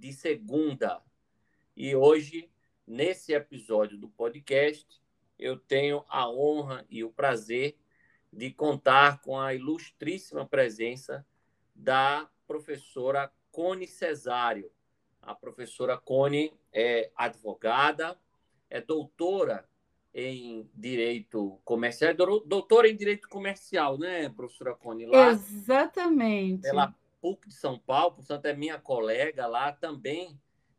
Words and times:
de 0.00 0.14
Segunda. 0.14 1.02
E 1.76 1.94
hoje, 1.94 2.50
nesse 2.86 3.34
episódio 3.34 3.98
do 3.98 4.08
podcast, 4.08 4.86
eu 5.38 5.58
tenho 5.58 6.02
a 6.08 6.28
honra 6.28 6.86
e 6.88 7.04
o 7.04 7.12
prazer 7.12 7.76
de 8.32 8.50
contar 8.50 9.20
com 9.20 9.38
a 9.38 9.54
ilustríssima 9.54 10.46
presença 10.46 11.26
da 11.74 12.28
professora 12.46 13.30
Cone 13.52 13.86
Cesário. 13.86 14.70
A 15.20 15.34
professora 15.34 15.98
Cone 15.98 16.52
é 16.72 17.10
advogada, 17.14 18.18
é 18.70 18.80
doutora 18.80 19.68
em 20.14 20.68
direito 20.74 21.60
comercial, 21.62 22.14
doutora 22.14 22.88
em 22.88 22.96
direito 22.96 23.28
comercial, 23.28 23.98
né, 23.98 24.30
professora 24.30 24.74
Cone? 24.74 25.06
Lá, 25.06 25.30
Exatamente. 25.30 26.62
Pela 26.62 26.94
PUC 27.20 27.48
de 27.48 27.54
São 27.54 27.78
Paulo, 27.78 28.16
portanto, 28.16 28.46
é 28.46 28.54
minha 28.54 28.78
colega 28.78 29.46
lá 29.46 29.72
também, 29.72 30.38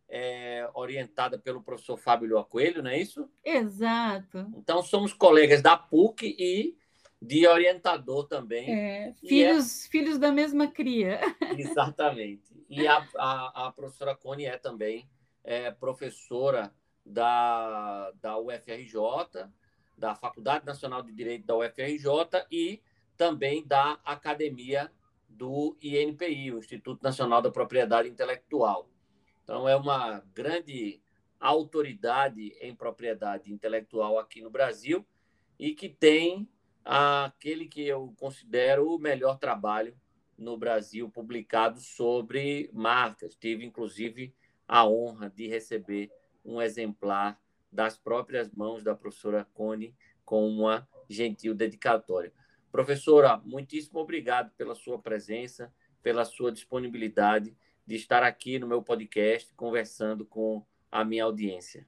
é, 0.10 0.70
orientada 0.74 1.40
pelo 1.40 1.64
professor 1.64 1.98
Fábio 1.98 2.30
Lua 2.30 2.44
Coelho, 2.44 2.84
não 2.84 2.92
é 2.92 3.00
isso? 3.00 3.30
Exato. 3.44 4.52
Então, 4.58 4.84
somos 4.84 5.14
colegas 5.14 5.62
da 5.62 5.78
PUC 5.78 6.36
e 6.38 6.76
de 7.22 7.48
orientador 7.48 8.28
também. 8.28 8.70
É, 8.70 9.14
filhos, 9.14 9.86
é... 9.86 9.90
filhos 9.90 10.18
da 10.18 10.32
mesma 10.32 10.68
cria. 10.68 11.20
Exatamente. 11.58 12.52
E 12.70 12.88
a, 12.88 13.08
a, 13.18 13.68
a 13.68 13.72
professora 13.72 14.16
Cone 14.16 14.46
é 14.46 14.58
também 14.58 15.08
é, 15.44 15.72
professora 15.72 16.74
da, 17.06 18.12
da 18.22 18.38
UFRJ, 18.38 19.48
da 19.98 20.16
Faculdade 20.16 20.66
Nacional 20.66 21.04
de 21.04 21.14
Direito 21.14 21.46
da 21.46 21.56
UFRJ 21.56 22.46
e 22.52 22.82
também 23.16 23.66
da 23.66 24.00
Academia 24.04 24.92
do 25.32 25.78
INPI, 25.82 26.52
o 26.52 26.60
Instituto 26.60 27.02
Nacional 27.02 27.42
da 27.42 27.52
Propriedade 27.52 28.10
Intelectual. 28.10 28.90
Então, 29.44 29.68
é 29.68 29.76
uma 29.76 30.24
grande 30.34 31.02
autoridade 31.40 32.56
em 32.62 32.76
propriedade 32.76 33.52
intelectual 33.52 34.20
aqui 34.20 34.42
no 34.42 34.50
Brasil 34.50 35.06
e 35.58 35.74
que 35.74 35.90
tem 35.90 36.48
aquele 36.86 37.68
que 37.68 37.86
eu 37.86 38.14
considero 38.18 38.94
o 38.94 39.00
melhor 39.00 39.38
trabalho 39.38 39.96
no 40.38 40.58
Brasil 40.58 41.10
publicado 41.10 41.80
sobre 41.80 42.70
marcas. 42.74 43.36
Tive, 43.36 43.66
inclusive, 43.66 44.34
a 44.68 44.88
honra 44.88 45.30
de 45.30 45.48
receber 45.48 46.12
um 46.44 46.62
exemplar 46.62 47.40
das 47.72 47.98
próprias 47.98 48.52
mãos 48.52 48.84
da 48.84 48.96
professora 48.96 49.48
Cone 49.54 49.96
com 50.26 50.48
uma 50.48 50.88
gentil 51.10 51.54
dedicatória. 51.54 52.34
Professora, 52.72 53.38
muitíssimo 53.44 54.00
obrigado 54.00 54.52
pela 54.52 54.74
sua 54.74 54.98
presença, 54.98 55.74
pela 56.02 56.24
sua 56.24 56.52
disponibilidade 56.52 57.56
de 57.86 57.96
estar 57.96 58.24
aqui 58.24 58.58
no 58.58 58.68
meu 58.68 58.82
podcast 58.82 59.54
conversando 59.56 60.26
com 60.26 60.66
a 60.90 61.04
minha 61.04 61.26
audiência. 61.26 61.86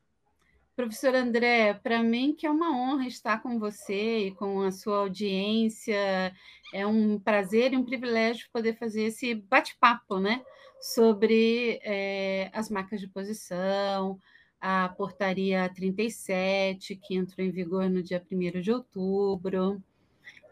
Professor 0.75 1.13
André, 1.13 1.73
para 1.75 2.01
mim 2.01 2.33
que 2.33 2.47
é 2.47 2.49
uma 2.49 2.75
honra 2.75 3.07
estar 3.07 3.41
com 3.41 3.59
você 3.59 4.27
e 4.27 4.31
com 4.31 4.61
a 4.61 4.71
sua 4.71 4.97
audiência. 4.97 6.33
É 6.73 6.85
um 6.85 7.19
prazer 7.19 7.73
e 7.73 7.77
um 7.77 7.85
privilégio 7.85 8.49
poder 8.51 8.73
fazer 8.73 9.03
esse 9.03 9.35
bate-papo, 9.35 10.19
né? 10.19 10.43
Sobre 10.81 11.79
é, 11.83 12.49
as 12.53 12.69
marcas 12.69 12.99
de 12.99 13.07
posição, 13.07 14.19
a 14.59 14.89
portaria 14.89 15.72
37, 15.73 16.95
que 16.95 17.16
entrou 17.16 17.45
em 17.45 17.51
vigor 17.51 17.89
no 17.89 18.01
dia 18.01 18.22
1 18.31 18.59
de 18.59 18.72
outubro. 18.72 19.81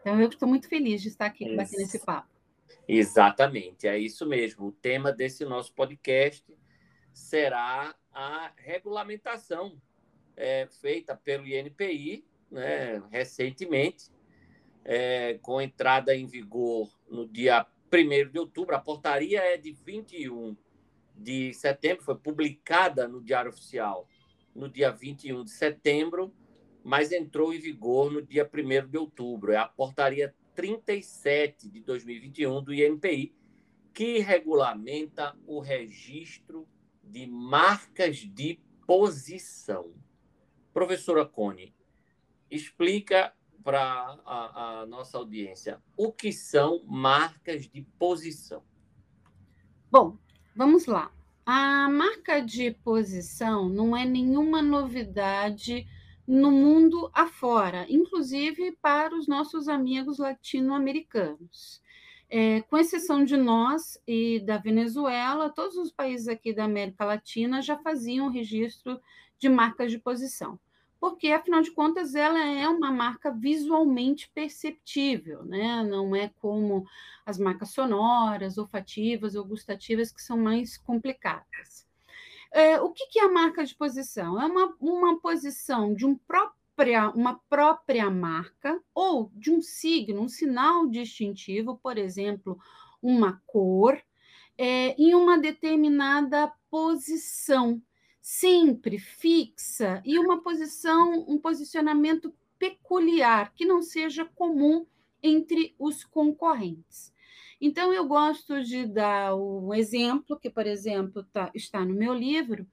Então, 0.02 0.20
eu 0.20 0.28
estou 0.28 0.48
muito 0.48 0.68
feliz 0.68 1.02
de 1.02 1.08
estar 1.08 1.28
aqui 1.28 1.46
isso. 1.46 1.56
batendo 1.56 1.82
esse 1.82 2.00
papo. 2.00 2.30
Exatamente, 2.88 3.88
é 3.88 3.98
isso 3.98 4.26
mesmo. 4.26 4.68
O 4.68 4.72
tema 4.72 5.12
desse 5.12 5.46
nosso 5.46 5.74
podcast 5.74 6.44
será 7.14 7.96
a 8.12 8.52
regulamentação 8.58 9.82
é, 10.36 10.68
feita 10.82 11.16
pelo 11.16 11.48
INPI 11.48 12.26
né, 12.52 13.02
recentemente, 13.10 14.12
é, 14.84 15.40
com 15.42 15.62
entrada 15.62 16.14
em 16.16 16.28
vigor 16.28 16.92
no 17.10 17.28
dia 17.28 17.66
1 17.92 18.32
de 18.32 18.40
outubro. 18.40 18.76
A 18.76 18.80
portaria 18.80 19.40
é 19.40 19.58
de 19.58 19.72
21 19.72 20.58
de 21.16 21.54
setembro, 21.54 22.04
foi 22.04 22.18
publicada 22.18 23.08
no 23.08 23.22
Diário 23.22 23.52
Oficial 23.52 24.08
no 24.54 24.68
dia 24.68 24.92
21 24.92 25.46
de 25.46 25.52
setembro, 25.52 26.34
mas 26.84 27.12
entrou 27.12 27.54
em 27.54 27.60
vigor 27.60 28.12
no 28.12 28.22
dia 28.22 28.50
1 28.52 28.88
de 28.88 28.98
outubro. 28.98 29.52
É 29.52 29.58
a 29.58 29.68
portaria 29.68 30.36
37 30.56 31.70
de 31.70 31.82
2021 31.82 32.64
do 32.64 32.74
INPI, 32.74 33.36
que 33.94 34.20
regulamenta 34.20 35.38
o 35.46 35.60
registro 35.60 36.68
de 37.04 37.28
marcas 37.28 38.18
de 38.18 38.60
posição. 38.86 39.94
Professora 40.74 41.26
Cone, 41.26 41.76
explica 42.50 43.34
para 43.64 44.20
a, 44.26 44.82
a 44.82 44.86
nossa 44.86 45.18
audiência 45.18 45.82
o 45.96 46.12
que 46.12 46.32
são 46.32 46.84
marcas 46.86 47.68
de 47.68 47.82
posição. 48.00 48.64
Bom, 49.92 50.18
Vamos 50.56 50.86
lá. 50.86 51.12
A 51.46 51.90
marca 51.90 52.42
de 52.42 52.72
posição 52.72 53.70
não 53.70 53.96
é 53.96 54.06
nenhuma 54.06 54.62
novidade 54.62 55.88
no 56.32 56.50
mundo 56.50 57.12
afora, 57.14 57.86
inclusive 57.90 58.72
para 58.82 59.14
os 59.14 59.28
nossos 59.28 59.68
amigos 59.68 60.18
latino-americanos. 60.18 61.82
É, 62.30 62.62
com 62.62 62.78
exceção 62.78 63.26
de 63.26 63.36
nós 63.36 64.02
e 64.08 64.40
da 64.40 64.58
Venezuela, 64.58 65.50
todos 65.50 65.76
os 65.76 65.92
países 65.92 66.30
aqui 66.30 66.54
da 66.54 66.64
América 66.64 67.04
Latina 67.04 67.62
já 67.62 67.78
faziam 67.78 68.30
registro 68.30 68.98
de 69.38 69.50
marcas 69.50 69.92
de 69.92 70.00
posição 70.00 70.58
porque, 71.02 71.30
afinal 71.30 71.64
de 71.64 71.72
contas, 71.72 72.14
ela 72.14 72.40
é 72.46 72.68
uma 72.68 72.92
marca 72.92 73.32
visualmente 73.32 74.30
perceptível, 74.36 75.44
né? 75.44 75.82
não 75.82 76.16
é 76.16 76.30
como 76.40 76.86
as 77.26 77.40
marcas 77.40 77.72
sonoras, 77.72 78.60
olfativas 78.60 79.34
ou 79.34 79.44
gustativas, 79.44 80.12
que 80.12 80.22
são 80.22 80.38
mais 80.38 80.78
complicadas. 80.78 81.88
É, 82.52 82.82
o 82.82 82.90
que, 82.92 83.08
que 83.08 83.20
é 83.20 83.26
a 83.26 83.32
marca 83.32 83.64
de 83.64 83.74
posição? 83.76 84.42
É 84.42 84.46
uma, 84.46 84.76
uma 84.80 85.20
posição 85.20 85.94
de 85.94 86.06
um 86.06 86.16
própria, 86.16 87.10
uma 87.12 87.40
própria 87.50 88.10
marca 88.10 88.82
ou 88.94 89.32
de 89.34 89.52
um 89.52 89.62
signo, 89.62 90.22
um 90.22 90.28
sinal 90.28 90.88
distintivo, 90.88 91.80
por 91.82 91.98
exemplo, 91.98 92.60
uma 93.02 93.42
cor, 93.48 94.02
é, 94.58 94.96
em 95.02 95.16
uma 95.16 95.38
determinada 95.38 96.52
posição 96.70 97.82
sempre 98.22 99.00
fixa 99.00 100.02
e 100.06 100.20
uma 100.20 100.42
posição, 100.42 101.26
um 101.28 101.40
posicionamento 101.40 102.34
peculiar, 102.60 103.52
que 103.54 103.66
não 103.66 103.82
seja 103.82 104.24
comum 104.24 104.86
entre 105.24 105.74
os 105.80 106.04
concorrentes. 106.04 107.12
Então, 107.62 107.94
eu 107.94 108.08
gosto 108.08 108.64
de 108.64 108.88
dar 108.88 109.36
um 109.36 109.72
exemplo, 109.72 110.40
que, 110.40 110.50
por 110.50 110.66
exemplo, 110.66 111.24
tá, 111.32 111.52
está 111.54 111.86
no 111.86 111.94
meu 111.94 112.12
livro, 112.12 112.66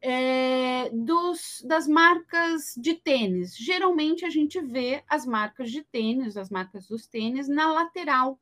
é, 0.00 0.90
dos, 0.90 1.60
das 1.66 1.88
marcas 1.88 2.74
de 2.76 2.94
tênis. 2.94 3.56
Geralmente, 3.56 4.24
a 4.24 4.30
gente 4.30 4.60
vê 4.60 5.02
as 5.08 5.26
marcas 5.26 5.72
de 5.72 5.82
tênis, 5.82 6.36
as 6.36 6.50
marcas 6.50 6.86
dos 6.86 7.06
tênis, 7.06 7.48
na 7.48 7.72
lateral 7.72 8.38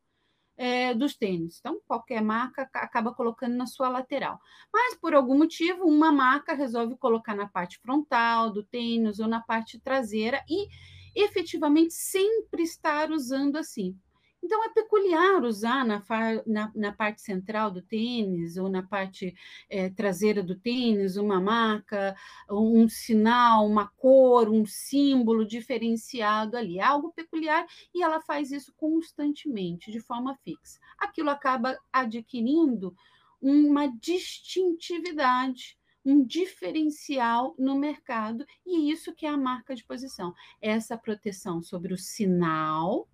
é, 0.55 0.93
dos 0.93 1.17
tênis. 1.17 1.59
Então, 1.59 1.81
qualquer 1.87 2.21
marca 2.21 2.69
acaba 2.75 3.15
colocando 3.15 3.57
na 3.57 3.67
sua 3.67 3.89
lateral. 3.89 4.39
Mas, 4.71 4.95
por 4.95 5.15
algum 5.15 5.39
motivo, 5.39 5.85
uma 5.85 6.13
marca 6.13 6.53
resolve 6.53 6.95
colocar 6.97 7.35
na 7.35 7.49
parte 7.49 7.79
frontal 7.79 8.51
do 8.51 8.63
tênis 8.63 9.19
ou 9.19 9.27
na 9.27 9.41
parte 9.41 9.81
traseira 9.81 10.45
e 10.47 10.69
efetivamente 11.15 11.95
sempre 11.95 12.63
estar 12.63 13.11
usando 13.11 13.57
assim. 13.57 13.99
Então, 14.43 14.65
é 14.65 14.71
peculiar 14.71 15.43
usar 15.45 15.85
na, 15.85 16.03
na, 16.47 16.73
na, 16.75 16.93
parte 16.93 17.21
central 17.21 17.71
do 17.71 17.83
tênis 17.83 18.57
ou 18.57 18.69
na 18.69 18.83
parte 18.83 19.35
é, 19.69 19.91
traseira 19.91 20.43
do 20.43 20.55
tênis 20.55 21.17
uma 21.17 21.41
marca, 21.41 22.17
um 22.51 22.89
sinal, 22.89 23.67
uma 23.67 23.89
cor, 23.89 24.49
um 24.49 24.65
símbolo 24.65 25.45
diferenciado 25.45 26.57
ali. 26.57 26.79
É 26.79 26.83
algo 26.83 27.13
peculiar 27.13 27.67
e 27.95 28.03
ela 28.03 28.21
faz 28.23 28.51
isso 28.51 28.73
constantemente, 28.77 29.91
de 29.91 30.01
forma 30.01 30.35
fixa. 30.37 30.81
Aquilo 30.99 31.31
acaba 31.31 31.79
adquirindo 31.93 32.95
uma 33.41 33.87
distintividade, 33.87 35.79
um 36.05 36.25
diferencial 36.25 37.55
no 37.59 37.79
mercado, 37.79 38.47
e 38.67 38.91
isso 38.91 39.15
que 39.15 39.27
é 39.27 39.29
a 39.29 39.37
marca 39.37 39.75
de 39.75 39.85
posição. 39.85 40.35
Essa 40.61 40.97
proteção 40.97 41.63
sobre 41.63 41.93
o 41.93 41.99
sinal, 41.99 43.07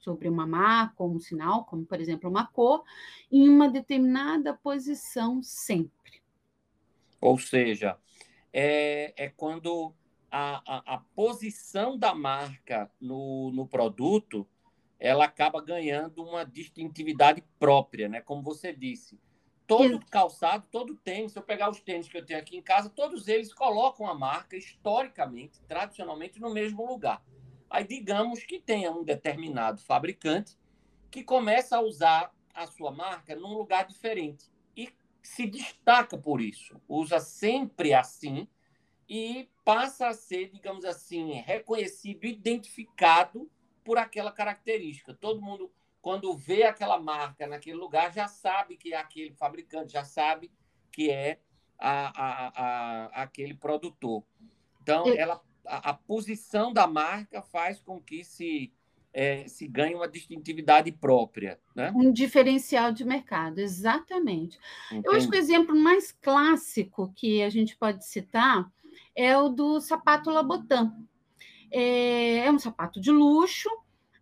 sobre 0.00 0.28
uma 0.28 0.46
marca 0.46 1.02
ou 1.02 1.14
um 1.14 1.20
sinal, 1.20 1.64
como 1.64 1.84
por 1.84 2.00
exemplo 2.00 2.28
uma 2.28 2.46
cor, 2.46 2.82
em 3.30 3.48
uma 3.48 3.68
determinada 3.68 4.54
posição 4.54 5.42
sempre. 5.42 6.22
Ou 7.20 7.38
seja, 7.38 7.98
é, 8.52 9.12
é 9.16 9.28
quando 9.28 9.94
a, 10.30 10.62
a, 10.66 10.94
a, 10.94 10.98
posição 11.14 11.98
da 11.98 12.14
marca 12.14 12.90
no, 13.00 13.50
no 13.52 13.66
produto 13.66 14.46
ela 14.98 15.24
acaba 15.24 15.62
ganhando 15.62 16.22
uma 16.22 16.44
distintividade 16.44 17.42
própria, 17.58 18.08
né? 18.08 18.20
Como 18.20 18.42
você 18.42 18.72
disse. 18.72 19.18
Todo 19.66 20.04
calçado, 20.06 20.66
todo 20.68 20.96
tênis, 20.96 21.30
se 21.30 21.38
eu 21.38 21.44
pegar 21.44 21.70
os 21.70 21.80
tênis 21.80 22.08
que 22.08 22.18
eu 22.18 22.26
tenho 22.26 22.40
aqui 22.40 22.56
em 22.56 22.62
casa, 22.62 22.90
todos 22.90 23.28
eles 23.28 23.54
colocam 23.54 24.04
a 24.04 24.14
marca 24.14 24.56
historicamente, 24.56 25.60
tradicionalmente, 25.68 26.40
no 26.40 26.52
mesmo 26.52 26.84
lugar. 26.84 27.22
Aí 27.70 27.86
digamos 27.86 28.42
que 28.42 28.58
tenha 28.58 28.90
um 28.90 29.04
determinado 29.04 29.80
fabricante 29.80 30.58
que 31.08 31.22
começa 31.22 31.76
a 31.76 31.80
usar 31.80 32.34
a 32.52 32.66
sua 32.66 32.90
marca 32.90 33.36
num 33.36 33.54
lugar 33.54 33.86
diferente 33.86 34.50
e 34.76 34.92
se 35.22 35.46
destaca 35.46 36.18
por 36.18 36.40
isso. 36.40 36.80
Usa 36.88 37.20
sempre 37.20 37.94
assim 37.94 38.48
e 39.08 39.48
passa 39.64 40.08
a 40.08 40.12
ser, 40.12 40.50
digamos 40.50 40.84
assim, 40.84 41.32
reconhecido, 41.34 42.24
identificado 42.24 43.50
por 43.84 43.98
aquela 43.98 44.32
característica. 44.32 45.14
Todo 45.14 45.40
mundo, 45.40 45.72
quando 46.00 46.36
vê 46.36 46.64
aquela 46.64 46.98
marca 46.98 47.46
naquele 47.46 47.76
lugar, 47.76 48.12
já 48.12 48.26
sabe 48.26 48.76
que 48.76 48.92
é 48.92 48.96
aquele 48.96 49.32
fabricante, 49.32 49.92
já 49.92 50.04
sabe 50.04 50.50
que 50.92 51.10
é 51.10 51.40
a, 51.78 52.08
a, 52.08 52.48
a, 52.48 53.22
aquele 53.22 53.54
produtor. 53.54 54.24
Então, 54.80 55.08
ela 55.16 55.40
a, 55.66 55.90
a 55.90 55.94
posição 55.94 56.72
da 56.72 56.86
marca 56.86 57.42
faz 57.42 57.80
com 57.80 58.00
que 58.00 58.24
se, 58.24 58.72
é, 59.12 59.46
se 59.48 59.66
ganhe 59.66 59.94
uma 59.94 60.08
distintividade 60.08 60.92
própria. 60.92 61.58
Né? 61.74 61.92
Um 61.94 62.12
diferencial 62.12 62.92
de 62.92 63.04
mercado, 63.04 63.58
exatamente. 63.58 64.58
Entendi. 64.90 65.06
Eu 65.06 65.12
acho 65.12 65.28
que 65.30 65.36
o 65.36 65.38
exemplo 65.38 65.76
mais 65.76 66.12
clássico 66.12 67.12
que 67.14 67.42
a 67.42 67.50
gente 67.50 67.76
pode 67.76 68.04
citar 68.04 68.70
é 69.14 69.36
o 69.36 69.48
do 69.48 69.80
sapato 69.80 70.30
Labotan. 70.30 70.94
É, 71.70 72.38
é 72.38 72.50
um 72.50 72.58
sapato 72.58 73.00
de 73.00 73.10
luxo, 73.10 73.70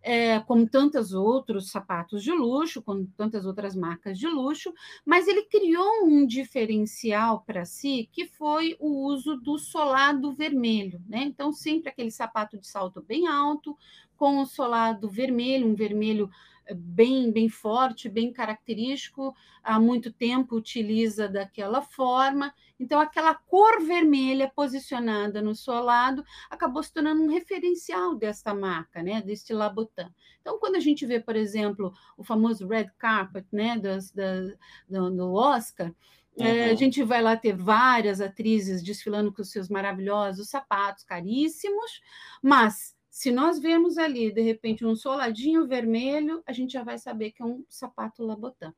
é, 0.08 0.40
como 0.40 0.66
tantos 0.66 1.12
outros 1.12 1.70
sapatos 1.70 2.25
de 2.25 2.32
luxo, 2.32 2.81
como 2.81 3.06
tantas 3.14 3.44
outras 3.44 3.76
marcas 3.76 4.19
de 4.19 4.26
luxo, 4.26 4.72
mas 5.05 5.28
ele 5.28 5.43
criou 5.43 6.06
um 6.06 6.26
diferencial 6.26 7.44
para 7.46 7.66
si, 7.66 8.08
que 8.10 8.25
foi 8.25 8.75
o 8.81 9.05
uso 9.05 9.37
do 9.37 9.58
solado 9.58 10.32
vermelho. 10.32 10.99
Né? 11.06 11.25
Então, 11.25 11.52
sempre 11.52 11.90
aquele 11.90 12.10
sapato 12.10 12.56
de 12.56 12.66
salto 12.66 13.02
bem 13.02 13.26
alto, 13.26 13.76
com 14.16 14.40
o 14.40 14.46
solado 14.46 15.10
vermelho, 15.10 15.66
um 15.66 15.75
vermelho 15.75 16.31
bem, 16.75 17.31
bem 17.31 17.49
forte, 17.49 18.09
bem 18.09 18.32
característico, 18.32 19.35
há 19.62 19.79
muito 19.79 20.12
tempo 20.12 20.56
utiliza 20.56 21.29
daquela 21.29 21.82
forma. 21.82 22.55
Então, 22.79 23.00
aquela 23.00 23.35
cor 23.35 23.82
vermelha 23.82 24.50
posicionada 24.55 25.43
no 25.43 25.55
solado 25.55 26.25
acabou 26.49 26.82
se 26.82 26.93
tornando 26.93 27.23
um 27.23 27.29
referencial 27.29 28.15
desta 28.15 28.55
marca, 28.55 29.03
né, 29.03 29.20
deste 29.20 29.53
Labotan. 29.53 30.12
Então, 30.41 30.59
quando 30.59 30.76
a 30.76 30.81
gente 30.81 31.05
vê, 31.05 31.19
por 31.19 31.37
exemplo, 31.37 31.93
o 32.17 32.25
famoso 32.25 32.67
red 32.67 32.91
carpet, 32.99 33.47
né, 33.53 33.79
das, 33.79 34.11
da, 34.12 34.43
do, 34.88 35.11
do 35.11 35.32
Oscar, 35.32 35.93
Uhum. 36.38 36.47
É, 36.47 36.70
a 36.70 36.75
gente 36.75 37.03
vai 37.03 37.20
lá 37.20 37.37
ter 37.37 37.53
várias 37.53 38.20
atrizes 38.20 38.82
desfilando 38.82 39.32
com 39.32 39.43
seus 39.43 39.69
maravilhosos 39.69 40.49
sapatos 40.49 41.03
caríssimos, 41.03 42.00
mas 42.41 42.97
se 43.19 43.32
nós 43.32 43.59
vemos 43.59 43.99
ali, 43.99 44.31
de 44.31 44.41
repente, 44.41 44.87
um 44.87 44.94
soladinho 44.94 45.67
vermelho, 45.67 46.41
a 46.47 46.53
gente 46.53 46.75
já 46.75 46.85
vai 46.85 46.97
saber 46.99 47.32
que 47.32 47.43
é 47.43 47.44
um 47.44 47.65
sapato 47.69 48.25
Labotan. 48.25 48.73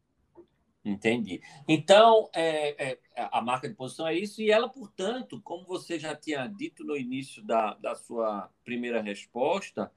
Entendi. 0.83 1.43
Então, 1.69 2.31
é, 2.35 2.93
é, 2.93 2.99
a 3.17 3.43
marca 3.43 3.69
de 3.69 3.75
posição 3.75 4.07
é 4.07 4.15
isso, 4.15 4.41
e 4.41 4.51
ela, 4.51 4.67
portanto, 4.67 5.43
como 5.43 5.67
você 5.67 5.99
já 5.99 6.17
tinha 6.17 6.47
dito 6.47 6.83
no 6.85 6.97
início 6.97 7.45
da, 7.45 7.75
da 7.75 7.95
sua 7.95 8.51
primeira 8.65 9.03
resposta, 9.03 9.93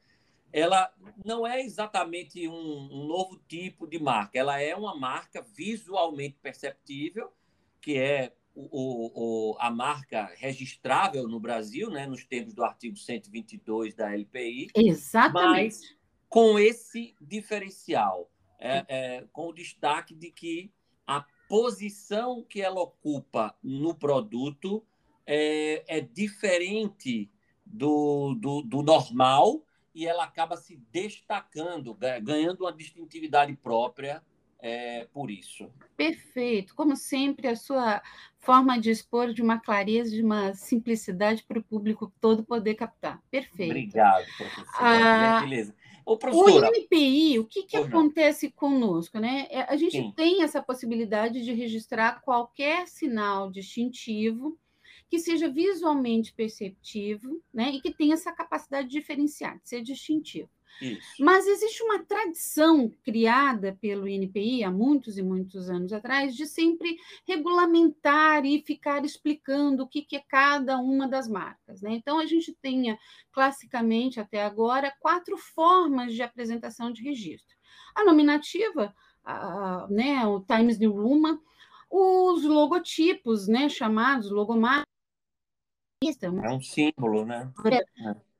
ela 0.51 0.94
não 1.24 1.48
é 1.48 1.62
exatamente 1.62 2.45
um, 2.45 2.90
um 2.92 3.07
novo 3.07 3.40
tipo 3.48 3.88
de 3.88 3.98
marca, 3.98 4.38
ela 4.38 4.60
é 4.60 4.75
uma 4.75 4.94
marca 4.94 5.42
visualmente 5.42 6.38
perceptível, 6.42 7.31
que 7.80 7.98
é 7.98 8.34
o, 8.55 9.51
o, 9.51 9.57
a 9.59 9.71
marca 9.71 10.31
registrável 10.38 11.27
no 11.27 11.39
Brasil, 11.39 11.89
né, 11.89 12.05
nos 12.05 12.23
termos 12.23 12.53
do 12.53 12.63
artigo 12.63 12.95
122 12.95 13.95
da 13.95 14.13
LPI. 14.13 14.69
Exatamente. 14.75 15.79
Mas 15.79 15.95
com 16.29 16.57
esse 16.57 17.15
diferencial, 17.21 18.29
é, 18.59 18.85
é, 18.88 19.25
com 19.31 19.50
o 19.50 19.53
destaque 19.53 20.15
de 20.15 20.31
que 20.31 20.71
a 21.05 21.25
posição 21.47 22.44
que 22.44 22.61
ela 22.61 22.81
ocupa 22.81 23.55
no 23.61 23.94
produto 23.94 24.83
é, 25.25 25.83
é 25.88 26.01
diferente 26.01 27.29
do, 27.65 28.35
do, 28.35 28.61
do 28.61 28.81
normal 28.81 29.63
e 29.94 30.07
ela 30.07 30.23
acaba 30.23 30.57
se 30.57 30.75
destacando, 30.91 31.95
ganhando 32.21 32.61
uma 32.61 32.73
distintividade 32.73 33.56
própria 33.56 34.23
é, 34.65 35.06
por 35.12 35.30
isso. 35.30 35.69
Perfeito. 35.98 36.74
Como 36.74 36.95
sempre, 36.95 37.50
a 37.50 37.56
sua 37.56 38.01
forma 38.39 38.80
de 38.80 38.92
expor 38.92 39.33
de 39.33 39.42
uma 39.42 39.60
clareza, 39.60 40.12
de 40.12 40.24
uma 40.24 40.54
simplicidade 40.54 41.44
para 41.44 41.60
o 41.60 41.63
público 41.63 42.13
todo 42.21 42.45
poder 42.45 42.75
captar. 42.75 43.21
Perfeito. 43.30 43.71
Obrigado, 43.71 44.25
professora. 44.38 44.68
Ah, 44.80 45.42
Beleza. 45.42 45.75
Ô, 46.06 46.18
professora, 46.18 46.71
o 46.71 46.75
INPI, 46.75 47.39
o 47.39 47.45
que, 47.45 47.63
que 47.63 47.75
acontece 47.75 48.51
conosco? 48.51 49.19
Né? 49.19 49.48
É, 49.50 49.63
a 49.63 49.75
gente 49.75 49.98
Sim. 49.98 50.13
tem 50.15 50.44
essa 50.44 50.62
possibilidade 50.62 51.44
de 51.44 51.51
registrar 51.51 52.21
qualquer 52.21 52.88
sinal 52.88 53.51
distintivo 53.51 54.57
que 55.09 55.19
seja 55.19 55.50
visualmente 55.50 56.33
perceptível 56.33 57.42
né? 57.54 57.69
e 57.71 57.81
que 57.81 57.94
tenha 57.94 58.13
essa 58.13 58.31
capacidade 58.31 58.88
de 58.88 58.98
diferenciar, 58.98 59.59
de 59.62 59.68
ser 59.68 59.81
distintivo. 59.81 60.50
Isso. 60.81 61.15
Mas 61.19 61.47
existe 61.47 61.83
uma 61.83 62.03
tradição 62.03 62.91
criada 63.03 63.77
pelo 63.79 64.07
INPI 64.07 64.63
há 64.63 64.71
muitos 64.71 65.17
e 65.17 65.23
muitos 65.23 65.69
anos 65.69 65.93
atrás 65.93 66.35
de 66.35 66.45
sempre 66.45 66.97
regulamentar 67.27 68.45
e 68.45 68.61
ficar 68.61 69.05
explicando 69.05 69.83
o 69.83 69.87
que, 69.87 70.06
é 70.15 70.19
cada 70.27 70.77
uma 70.77 71.07
das 71.07 71.27
marcas. 71.27 71.81
Né? 71.81 71.94
Então, 71.94 72.19
a 72.19 72.25
gente 72.25 72.53
tem, 72.61 72.97
classicamente 73.31 74.19
até 74.19 74.44
agora, 74.44 74.94
quatro 74.99 75.37
formas 75.37 76.13
de 76.13 76.21
apresentação 76.21 76.92
de 76.92 77.03
registro. 77.03 77.56
A 77.95 78.03
nominativa, 78.03 78.94
a, 79.23 79.87
né, 79.89 80.25
o 80.25 80.42
Times 80.42 80.77
New 80.80 80.94
Roman, 80.94 81.39
os 81.89 82.44
logotipos, 82.44 83.47
né, 83.47 83.69
chamados 83.69 84.31
logomarcas. 84.31 84.85
É 86.21 86.30
um 86.51 86.61
símbolo, 86.61 87.25
né? 87.25 87.49
É 87.65 88.32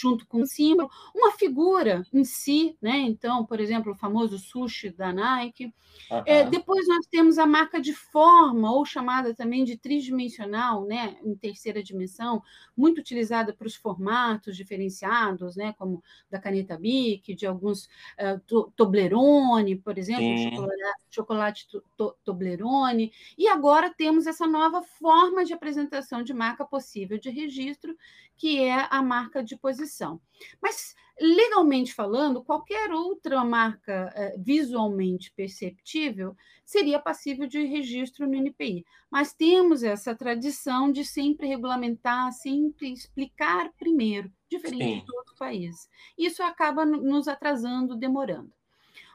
junto 0.00 0.26
com 0.26 0.40
o 0.40 0.46
símbolo, 0.46 0.90
uma 1.14 1.32
figura 1.32 2.02
em 2.12 2.24
si, 2.24 2.76
né? 2.80 2.98
Então, 2.98 3.44
por 3.44 3.60
exemplo, 3.60 3.92
o 3.92 3.96
famoso 3.96 4.38
sushi 4.38 4.90
da 4.90 5.12
Nike. 5.12 5.66
Uhum. 6.10 6.22
É, 6.24 6.44
depois 6.44 6.88
nós 6.88 7.06
temos 7.06 7.38
a 7.38 7.46
marca 7.46 7.80
de 7.80 7.92
forma, 7.92 8.72
ou 8.72 8.84
chamada 8.84 9.34
também 9.34 9.62
de 9.64 9.76
tridimensional, 9.76 10.86
né? 10.86 11.16
Em 11.22 11.34
terceira 11.34 11.82
dimensão, 11.82 12.42
muito 12.76 12.98
utilizada 12.98 13.52
para 13.52 13.66
os 13.66 13.74
formatos 13.74 14.56
diferenciados, 14.56 15.56
né? 15.56 15.74
Como 15.78 16.02
da 16.30 16.40
caneta 16.40 16.78
Bic, 16.78 17.34
de 17.34 17.46
alguns 17.46 17.84
uh, 18.18 18.70
Toblerone, 18.74 19.76
por 19.76 19.98
exemplo, 19.98 20.38
chocolate, 20.38 21.04
chocolate 21.10 21.68
to, 21.68 21.84
to, 21.96 22.16
Toblerone. 22.24 23.12
E 23.36 23.46
agora 23.46 23.92
temos 23.94 24.26
essa 24.26 24.46
nova 24.46 24.82
forma 24.82 25.44
de 25.44 25.52
apresentação 25.52 26.22
de 26.22 26.32
marca 26.32 26.64
possível 26.64 27.18
de 27.18 27.28
registro, 27.28 27.94
que 28.36 28.62
é 28.62 28.88
a 28.90 29.02
marca 29.02 29.33
de 29.42 29.56
posição. 29.56 30.20
Mas, 30.60 30.94
legalmente 31.20 31.94
falando, 31.94 32.44
qualquer 32.44 32.90
outra 32.92 33.44
marca 33.44 34.12
eh, 34.14 34.34
visualmente 34.38 35.32
perceptível 35.32 36.36
seria 36.64 36.98
passível 36.98 37.46
de 37.46 37.64
registro 37.64 38.26
no 38.26 38.34
NPI. 38.34 38.84
Mas 39.10 39.32
temos 39.32 39.82
essa 39.82 40.14
tradição 40.14 40.90
de 40.90 41.04
sempre 41.04 41.46
regulamentar, 41.46 42.32
sempre 42.32 42.92
explicar 42.92 43.72
primeiro, 43.78 44.32
diferente 44.48 45.00
Sim. 45.00 45.04
de 45.04 45.16
outros 45.16 45.36
países. 45.38 45.88
Isso 46.16 46.42
acaba 46.42 46.84
nos 46.84 47.28
atrasando, 47.28 47.96
demorando. 47.96 48.52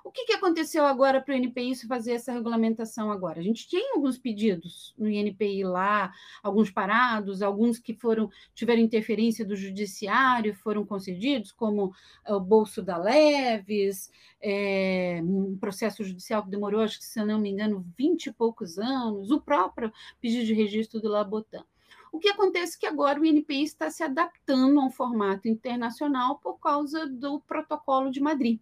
O 0.09 0.11
que, 0.11 0.25
que 0.25 0.33
aconteceu 0.33 0.87
agora 0.87 1.21
para 1.21 1.35
o 1.35 1.37
INPI 1.37 1.75
fazer 1.87 2.13
essa 2.13 2.31
regulamentação 2.31 3.11
agora? 3.11 3.39
A 3.39 3.43
gente 3.43 3.67
tinha 3.67 3.93
alguns 3.93 4.17
pedidos 4.17 4.91
no 4.97 5.07
INPI 5.07 5.63
lá, 5.63 6.11
alguns 6.41 6.71
parados, 6.71 7.43
alguns 7.43 7.77
que 7.77 7.93
foram 7.93 8.27
tiveram 8.55 8.81
interferência 8.81 9.45
do 9.45 9.55
judiciário, 9.55 10.55
foram 10.55 10.83
concedidos, 10.83 11.51
como 11.51 11.93
eh, 12.25 12.33
o 12.33 12.39
bolso 12.39 12.81
da 12.81 12.97
Leves, 12.97 14.11
é, 14.41 15.21
um 15.23 15.55
processo 15.59 16.03
judicial 16.03 16.43
que 16.43 16.49
demorou, 16.49 16.81
acho 16.81 16.97
que, 16.97 17.05
se 17.05 17.19
eu 17.19 17.25
não 17.27 17.39
me 17.39 17.51
engano, 17.51 17.85
20 17.95 18.25
e 18.25 18.33
poucos 18.33 18.79
anos, 18.79 19.29
o 19.29 19.39
próprio 19.39 19.93
pedido 20.19 20.43
de 20.43 20.55
registro 20.55 20.99
do 20.99 21.07
Labotan. 21.07 21.63
O 22.11 22.17
que 22.17 22.29
acontece 22.29 22.77
é 22.77 22.79
que 22.79 22.87
agora 22.87 23.21
o 23.21 23.25
INPI 23.25 23.61
está 23.61 23.91
se 23.91 24.01
adaptando 24.01 24.79
a 24.79 24.85
um 24.85 24.89
formato 24.89 25.47
internacional 25.47 26.39
por 26.39 26.57
causa 26.57 27.05
do 27.05 27.39
Protocolo 27.41 28.09
de 28.09 28.19
Madrid. 28.19 28.59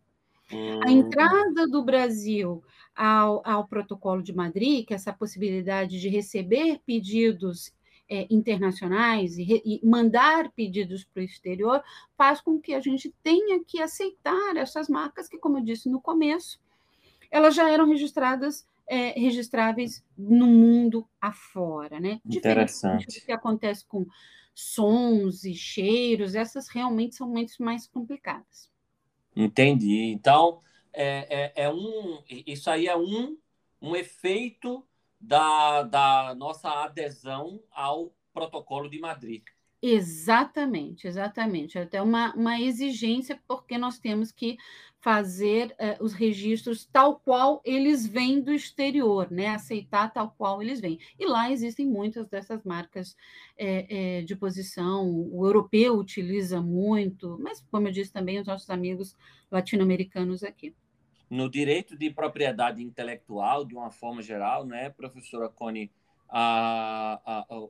Hum. 0.51 0.79
A 0.85 0.91
entrada 0.91 1.67
do 1.67 1.83
Brasil 1.83 2.63
ao, 2.95 3.41
ao 3.45 3.67
Protocolo 3.67 4.21
de 4.21 4.33
Madrid, 4.33 4.85
que 4.85 4.93
é 4.93 4.95
essa 4.95 5.13
possibilidade 5.13 5.99
de 5.99 6.09
receber 6.09 6.79
pedidos 6.85 7.73
é, 8.09 8.25
internacionais 8.29 9.37
e, 9.37 9.43
re, 9.43 9.61
e, 9.65 9.85
mandar 9.85 10.49
pedidos 10.51 11.03
para 11.03 11.21
o 11.21 11.25
exterior, 11.25 11.83
faz 12.17 12.39
com 12.39 12.59
que 12.59 12.73
a 12.73 12.79
gente 12.79 13.13
tenha 13.21 13.63
que 13.63 13.81
aceitar 13.81 14.55
essas 14.55 14.87
marcas 14.87 15.27
que, 15.27 15.37
como 15.37 15.57
eu 15.57 15.63
disse 15.63 15.89
no 15.89 16.01
começo, 16.01 16.59
elas 17.29 17.53
já 17.53 17.69
eram 17.69 17.87
registradas 17.87 18.65
é, 18.87 19.19
registráveis 19.19 20.03
no 20.17 20.47
mundo 20.47 21.05
afora, 21.19 21.99
né? 21.99 22.21
Interessante. 22.25 23.05
Do 23.05 23.25
que 23.25 23.31
acontece 23.33 23.85
com 23.85 24.05
sons 24.55 25.43
e 25.43 25.53
cheiros, 25.53 26.33
essas 26.33 26.69
realmente 26.69 27.15
são 27.15 27.27
muito 27.27 27.61
mais 27.61 27.85
complicadas. 27.85 28.71
Entendi. 29.37 30.11
Então, 30.11 30.61
é, 30.91 31.53
é, 31.55 31.65
é 31.65 31.69
um, 31.69 32.23
isso 32.27 32.69
aí 32.71 32.87
é 32.87 32.97
um, 32.97 33.37
um 33.79 33.95
efeito 33.95 34.83
da, 35.19 35.83
da 35.83 36.35
nossa 36.35 36.69
adesão 36.69 37.61
ao 37.71 38.11
protocolo 38.33 38.89
de 38.89 38.99
Madrid. 38.99 39.43
Exatamente, 39.79 41.07
exatamente. 41.07 41.77
É 41.77 41.83
até 41.83 42.01
uma, 42.01 42.33
uma 42.33 42.59
exigência, 42.59 43.39
porque 43.47 43.77
nós 43.77 43.99
temos 43.99 44.31
que 44.31 44.57
fazer 45.07 45.73
uh, 45.79 46.03
os 46.03 46.11
registros 46.11 46.83
tal 46.83 47.17
qual 47.17 47.61
eles 47.63 48.05
vêm 48.05 48.41
do 48.41 48.51
exterior, 48.51 49.31
né? 49.31 49.47
Aceitar 49.47 50.11
tal 50.11 50.35
qual 50.37 50.61
eles 50.61 50.81
vêm. 50.81 50.99
E 51.17 51.25
lá 51.25 51.49
existem 51.49 51.87
muitas 51.87 52.27
dessas 52.27 52.61
marcas 52.65 53.15
é, 53.57 54.17
é, 54.17 54.21
de 54.23 54.35
posição. 54.35 55.09
O 55.09 55.47
europeu 55.47 55.93
utiliza 55.93 56.59
muito, 56.59 57.39
mas, 57.41 57.65
como 57.71 57.87
eu 57.87 57.91
disse 57.93 58.11
também, 58.11 58.37
os 58.37 58.47
nossos 58.47 58.69
amigos 58.69 59.15
latino-americanos 59.49 60.43
aqui. 60.43 60.75
No 61.29 61.49
direito 61.49 61.97
de 61.97 62.09
propriedade 62.09 62.83
intelectual, 62.83 63.63
de 63.63 63.75
uma 63.75 63.91
forma 63.91 64.21
geral, 64.21 64.65
né, 64.65 64.89
professora 64.89 65.47
Cone? 65.47 65.89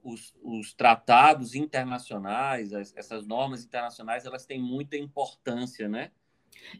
os, 0.03 0.33
os, 0.41 0.73
tratados 0.73 1.53
internacionais, 1.53 2.73
as, 2.73 2.91
essas 2.97 3.27
normas 3.27 3.63
internacionais, 3.63 4.25
elas 4.25 4.47
têm 4.47 4.59
muita 4.59 4.97
importância, 4.97 5.87
né? 5.87 6.09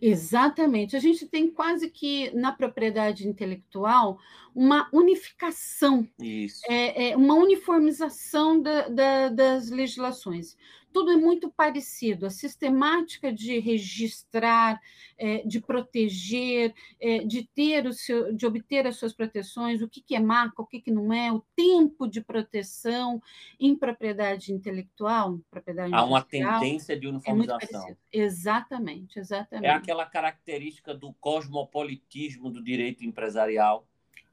Exatamente. 0.02 0.96
A 0.96 1.00
gente 1.00 1.28
tem 1.28 1.50
quase 1.50 1.90
que 1.90 2.32
na 2.36 2.52
propriedade 2.52 3.28
intelectual 3.28 4.20
uma 4.58 4.90
unificação, 4.92 6.08
Isso. 6.20 6.62
É, 6.68 7.12
é 7.12 7.16
uma 7.16 7.36
uniformização 7.36 8.60
da, 8.60 8.88
da, 8.88 9.30
das 9.30 9.70
legislações 9.70 10.58
tudo 10.98 11.12
é 11.12 11.16
muito 11.16 11.52
parecido. 11.52 12.26
A 12.26 12.30
sistemática 12.32 13.32
de 13.32 13.60
registrar, 13.60 14.82
é, 15.16 15.44
de 15.46 15.60
proteger, 15.60 16.74
é, 17.00 17.20
de 17.20 17.44
ter 17.44 17.86
o 17.86 17.94
seu, 17.94 18.34
de 18.34 18.48
obter 18.48 18.88
as 18.88 18.96
suas 18.96 19.14
proteções, 19.14 19.84
o 19.84 19.88
que, 19.88 20.02
que 20.02 20.16
é 20.16 20.20
marca, 20.20 20.60
o 20.60 20.66
que, 20.66 20.82
que 20.82 20.90
não 20.90 21.14
é, 21.14 21.32
o 21.32 21.44
tempo 21.56 22.08
de 22.08 22.20
proteção 22.20 23.22
em 23.60 23.76
propriedade 23.76 24.52
intelectual, 24.52 25.40
propriedade 25.52 25.94
Há 25.94 26.04
uma 26.04 26.24
tendência 26.24 27.00
de 27.00 27.06
é 27.06 27.10
uniformização. 27.10 27.96
Exatamente, 28.12 29.20
exatamente. 29.20 29.68
É 29.68 29.72
aquela 29.72 30.06
característica 30.06 30.96
do 30.96 31.14
cosmopolitismo 31.14 32.50
do 32.50 32.64
direito 32.64 33.06
empresarial. 33.06 33.88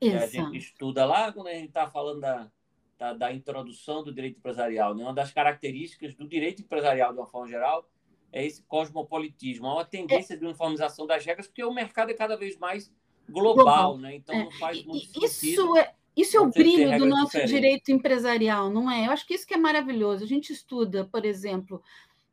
Exato. 0.07 0.25
A 0.25 0.27
gente 0.29 0.59
estuda 0.59 1.05
lá 1.05 1.33
quando 1.33 1.49
a 1.49 1.55
gente 1.55 1.69
está 1.69 1.89
falando 1.89 2.21
da 2.21 2.51
da, 2.99 3.13
da 3.13 3.33
introdução 3.33 4.03
do 4.03 4.13
direito 4.13 4.39
empresarial. 4.39 4.95
Né? 4.95 5.03
Uma 5.03 5.15
das 5.15 5.33
características 5.33 6.15
do 6.15 6.27
direito 6.27 6.63
empresarial, 6.63 7.13
de 7.13 7.19
uma 7.19 7.27
forma 7.27 7.49
geral, 7.49 7.89
é 8.33 8.45
esse 8.45 8.63
cosmopolitismo. 8.63 9.67
Há 9.67 9.75
uma 9.75 9.85
tendência 9.85 10.35
é. 10.35 10.37
de 10.37 10.45
uniformização 10.45 11.07
das 11.07 11.25
regras, 11.25 11.47
porque 11.47 11.65
o 11.65 11.73
mercado 11.73 12.11
é 12.11 12.15
cada 12.15 12.37
vez 12.37 12.57
mais 12.57 12.93
global, 13.29 13.65
global. 13.65 13.99
né? 13.99 14.17
então 14.17 14.35
é. 14.35 14.45
não 14.45 14.51
faz 14.53 14.85
muito 14.85 15.25
isso 15.25 15.41
sentido. 15.41 15.77
É... 15.77 15.95
Isso 16.17 16.37
é 16.37 16.41
o 16.41 16.49
brilho 16.49 16.97
do 16.97 17.07
nosso 17.07 17.33
diferentes. 17.33 17.51
direito 17.51 17.91
empresarial, 17.91 18.71
não 18.71 18.89
é? 18.89 19.09
Eu 19.09 19.11
acho 19.11 19.27
que 19.27 19.35
isso 19.35 19.45
que 19.45 19.53
é 19.53 19.57
maravilhoso. 19.57 20.23
A 20.23 20.27
gente 20.29 20.53
estuda, 20.53 21.09
por 21.11 21.25
exemplo, 21.25 21.83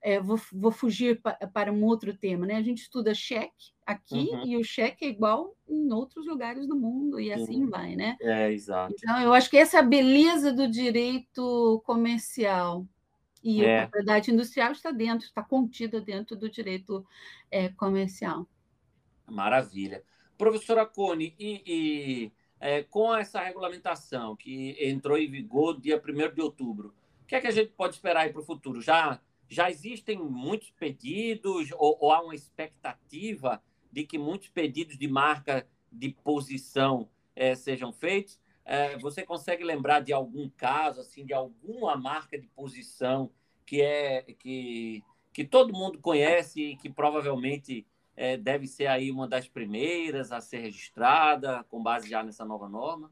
é, 0.01 0.19
vou, 0.19 0.39
vou, 0.51 0.71
fugir 0.71 1.21
pa, 1.21 1.33
para 1.53 1.71
um 1.71 1.83
outro 1.83 2.15
tema, 2.15 2.45
né? 2.45 2.55
A 2.55 2.61
gente 2.61 2.81
estuda 2.81 3.13
cheque 3.13 3.71
aqui 3.85 4.29
uhum. 4.31 4.45
e 4.45 4.57
o 4.57 4.63
cheque 4.63 5.05
é 5.05 5.09
igual 5.09 5.55
em 5.67 5.91
outros 5.91 6.25
lugares 6.25 6.67
do 6.67 6.75
mundo 6.75 7.19
e 7.19 7.31
assim 7.31 7.63
uhum. 7.63 7.69
vai, 7.69 7.95
né? 7.95 8.17
É, 8.19 8.51
exato. 8.51 8.95
Então, 8.97 9.21
eu 9.21 9.33
acho 9.33 9.49
que 9.49 9.57
essa 9.57 9.77
é 9.77 9.79
a 9.79 9.83
beleza 9.83 10.51
do 10.51 10.67
direito 10.67 11.81
comercial. 11.85 12.85
E 13.43 13.63
é. 13.63 13.79
a 13.79 13.81
propriedade 13.83 14.31
industrial 14.31 14.71
está 14.71 14.91
dentro, 14.91 15.25
está 15.25 15.43
contida 15.43 15.99
dentro 15.99 16.35
do 16.35 16.49
direito 16.49 17.05
é, 17.49 17.69
comercial. 17.69 18.47
Maravilha. 19.29 20.03
Professora 20.37 20.85
Cone, 20.85 21.35
e, 21.39 21.61
e 21.65 22.31
é, 22.59 22.83
com 22.83 23.15
essa 23.15 23.41
regulamentação 23.41 24.35
que 24.35 24.75
entrou 24.79 25.17
em 25.17 25.29
vigor 25.29 25.79
dia 25.79 26.01
1 26.03 26.33
de 26.33 26.41
outubro, 26.41 26.93
o 27.23 27.25
que 27.25 27.35
é 27.35 27.41
que 27.41 27.47
a 27.47 27.51
gente 27.51 27.71
pode 27.71 27.95
esperar 27.95 28.21
aí 28.21 28.31
para 28.31 28.41
o 28.41 28.45
futuro? 28.45 28.81
Já 28.81 29.19
já 29.51 29.69
existem 29.69 30.17
muitos 30.17 30.71
pedidos 30.71 31.73
ou, 31.73 31.97
ou, 31.99 32.13
há 32.13 32.23
uma 32.23 32.33
expectativa 32.33 33.61
de 33.91 34.05
que 34.05 34.17
muitos 34.17 34.47
pedidos 34.47 34.97
de 34.97 35.09
marca 35.09 35.67
de 35.91 36.09
posição 36.23 37.09
é, 37.35 37.53
sejam 37.53 37.91
feitos? 37.91 38.39
É, 38.63 38.97
você 38.97 39.23
consegue 39.23 39.65
lembrar 39.65 39.99
de 39.99 40.13
algum 40.13 40.49
caso, 40.49 41.01
assim, 41.01 41.25
de 41.25 41.33
alguma 41.33 41.97
marca 41.97 42.39
de 42.39 42.47
posição 42.47 43.29
que 43.65 43.81
é 43.81 44.21
que, 44.39 45.03
que 45.33 45.43
todo 45.43 45.73
mundo 45.73 45.99
conhece 45.99 46.61
e 46.61 46.77
que 46.77 46.89
provavelmente 46.89 47.85
é, 48.15 48.37
deve 48.37 48.67
ser 48.67 48.87
aí 48.87 49.11
uma 49.11 49.27
das 49.27 49.49
primeiras 49.49 50.31
a 50.31 50.39
ser 50.39 50.59
registrada 50.59 51.65
com 51.65 51.83
base 51.83 52.09
já 52.09 52.23
nessa 52.23 52.45
nova 52.45 52.69
norma? 52.69 53.11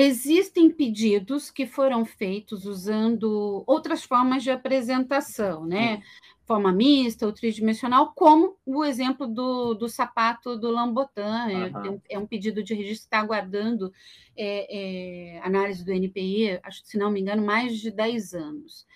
Existem 0.00 0.70
pedidos 0.70 1.50
que 1.50 1.66
foram 1.66 2.04
feitos 2.04 2.64
usando 2.64 3.64
outras 3.66 4.04
formas 4.04 4.44
de 4.44 4.50
apresentação, 4.50 5.66
né? 5.66 6.02
Forma 6.46 6.72
mista 6.72 7.26
ou 7.26 7.32
tridimensional, 7.32 8.12
como 8.14 8.56
o 8.64 8.84
exemplo 8.84 9.26
do, 9.26 9.74
do 9.74 9.88
sapato 9.88 10.56
do 10.56 10.70
Lambotan. 10.70 11.46
Uhum. 11.48 12.00
É, 12.08 12.14
é, 12.14 12.18
um 12.18 12.26
pedido 12.26 12.62
de 12.62 12.74
registro 12.74 13.00
que 13.00 13.06
está 13.06 13.18
aguardando 13.18 13.92
é, 14.36 15.36
é, 15.36 15.40
análise 15.42 15.84
do 15.84 15.92
NPI, 15.92 16.60
acho 16.62 16.82
que, 16.82 16.88
se 16.88 16.96
não 16.96 17.10
me 17.10 17.20
engano, 17.20 17.44
mais 17.44 17.78
de 17.78 17.90
10 17.90 18.34
anos. 18.34 18.86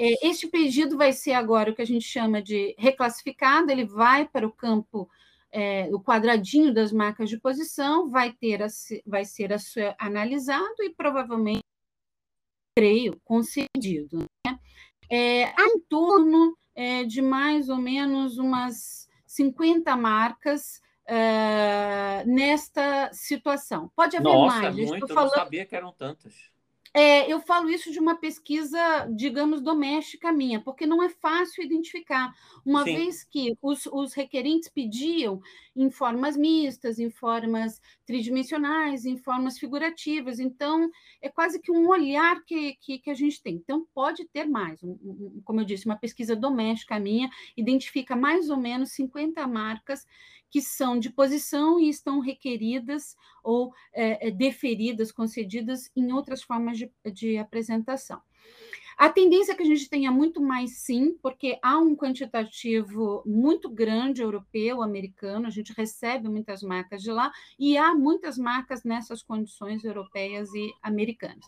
É, 0.00 0.26
este 0.26 0.48
pedido 0.48 0.96
vai 0.96 1.12
ser 1.12 1.34
agora 1.34 1.70
o 1.70 1.74
que 1.74 1.82
a 1.82 1.86
gente 1.86 2.04
chama 2.04 2.42
de 2.42 2.74
reclassificado, 2.78 3.70
ele 3.70 3.84
vai 3.84 4.26
para 4.26 4.46
o 4.46 4.52
campo 4.52 5.08
é, 5.56 5.88
o 5.90 5.98
quadradinho 5.98 6.74
das 6.74 6.92
marcas 6.92 7.30
de 7.30 7.40
posição 7.40 8.10
vai 8.10 8.30
ter 8.30 8.62
a, 8.62 8.66
vai 9.06 9.24
ser 9.24 9.54
a 9.54 9.58
sua, 9.58 9.96
analisado 9.98 10.82
e 10.82 10.94
provavelmente, 10.94 11.62
creio, 12.76 13.18
concedido. 13.24 14.26
Né? 14.46 14.58
É, 15.10 15.44
há 15.44 15.66
em 15.66 15.80
torno 15.88 16.54
é, 16.74 17.04
de 17.04 17.22
mais 17.22 17.70
ou 17.70 17.78
menos 17.78 18.36
umas 18.36 19.08
50 19.26 19.96
marcas 19.96 20.82
é, 21.06 22.22
nesta 22.26 23.10
situação. 23.14 23.90
Pode 23.96 24.14
haver 24.14 24.24
Nossa, 24.24 24.60
mais. 24.60 24.76
Muito, 24.76 25.08
falando... 25.08 25.32
Eu 25.32 25.38
não 25.38 25.44
sabia 25.44 25.64
que 25.64 25.74
eram 25.74 25.90
tantas. 25.90 26.34
É, 26.98 27.30
eu 27.30 27.38
falo 27.40 27.68
isso 27.68 27.92
de 27.92 27.98
uma 27.98 28.14
pesquisa, 28.16 29.06
digamos, 29.14 29.60
doméstica 29.60 30.32
minha, 30.32 30.62
porque 30.62 30.86
não 30.86 31.02
é 31.02 31.10
fácil 31.10 31.62
identificar, 31.62 32.34
uma 32.64 32.84
Sim. 32.84 32.96
vez 32.96 33.22
que 33.22 33.54
os, 33.60 33.84
os, 33.84 34.14
requerentes 34.14 34.70
pediam 34.70 35.38
em 35.76 35.90
formas 35.90 36.38
mistas, 36.38 36.98
em 36.98 37.10
formas 37.10 37.82
tridimensionais, 38.06 39.04
em 39.04 39.18
formas 39.18 39.58
figurativas, 39.58 40.40
então 40.40 40.90
é 41.20 41.28
quase 41.28 41.60
que 41.60 41.70
um 41.70 41.86
olhar 41.86 42.42
que, 42.46 42.76
que, 42.80 42.98
que 42.98 43.10
a 43.10 43.14
gente 43.14 43.42
tem. 43.42 43.56
Então, 43.56 43.86
pode 43.92 44.24
ter 44.24 44.46
mais, 44.46 44.82
um, 44.82 44.92
um, 44.92 45.42
como 45.44 45.60
eu 45.60 45.66
disse, 45.66 45.84
uma 45.84 45.98
pesquisa 45.98 46.34
doméstica 46.34 46.98
minha 46.98 47.28
identifica 47.58 48.16
mais 48.16 48.48
ou 48.48 48.56
menos 48.56 48.92
50 48.92 49.46
marcas 49.46 50.06
que 50.50 50.60
são 50.60 50.98
de 50.98 51.10
posição 51.10 51.78
e 51.80 51.88
estão 51.88 52.20
requeridas 52.20 53.16
ou 53.42 53.72
é, 53.92 54.28
é, 54.28 54.30
deferidas, 54.30 55.12
concedidas 55.12 55.90
em 55.94 56.12
outras 56.12 56.42
formas 56.42 56.78
de, 56.78 56.90
de 57.12 57.36
apresentação. 57.38 58.20
A 58.96 59.10
tendência 59.10 59.52
é 59.52 59.54
que 59.54 59.62
a 59.62 59.66
gente 59.66 59.90
tenha 59.90 60.10
muito 60.10 60.40
mais 60.40 60.78
sim, 60.78 61.18
porque 61.20 61.58
há 61.62 61.76
um 61.78 61.94
quantitativo 61.94 63.22
muito 63.26 63.68
grande 63.68 64.22
europeu, 64.22 64.80
americano, 64.80 65.46
a 65.46 65.50
gente 65.50 65.74
recebe 65.74 66.30
muitas 66.30 66.62
marcas 66.62 67.02
de 67.02 67.12
lá 67.12 67.30
e 67.58 67.76
há 67.76 67.94
muitas 67.94 68.38
marcas 68.38 68.84
nessas 68.84 69.22
condições 69.22 69.84
europeias 69.84 70.48
e 70.54 70.72
americanas. 70.82 71.44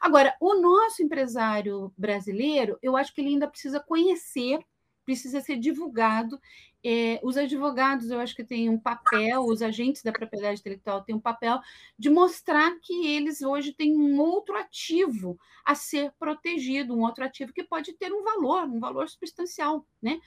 Agora, 0.00 0.36
o 0.40 0.54
nosso 0.60 1.02
empresário 1.02 1.92
brasileiro, 1.98 2.78
eu 2.80 2.96
acho 2.96 3.12
que 3.12 3.20
ele 3.20 3.30
ainda 3.30 3.48
precisa 3.48 3.80
conhecer, 3.80 4.60
precisa 5.04 5.40
ser 5.40 5.56
divulgado 5.58 6.40
é, 6.86 7.18
os 7.22 7.38
advogados, 7.38 8.10
eu 8.10 8.20
acho 8.20 8.36
que 8.36 8.44
têm 8.44 8.68
um 8.68 8.78
papel, 8.78 9.40
os 9.40 9.62
agentes 9.62 10.02
da 10.02 10.12
propriedade 10.12 10.60
intelectual 10.60 11.02
têm 11.02 11.14
um 11.14 11.20
papel 11.20 11.58
de 11.98 12.10
mostrar 12.10 12.78
que 12.82 13.06
eles 13.06 13.40
hoje 13.40 13.72
têm 13.72 13.96
um 13.96 14.20
outro 14.20 14.54
ativo 14.54 15.38
a 15.64 15.74
ser 15.74 16.12
protegido, 16.18 16.94
um 16.94 17.00
outro 17.00 17.24
ativo 17.24 17.54
que 17.54 17.64
pode 17.64 17.94
ter 17.94 18.12
um 18.12 18.22
valor, 18.22 18.64
um 18.64 18.78
valor 18.78 19.08
substancial, 19.08 19.86
né? 20.02 20.20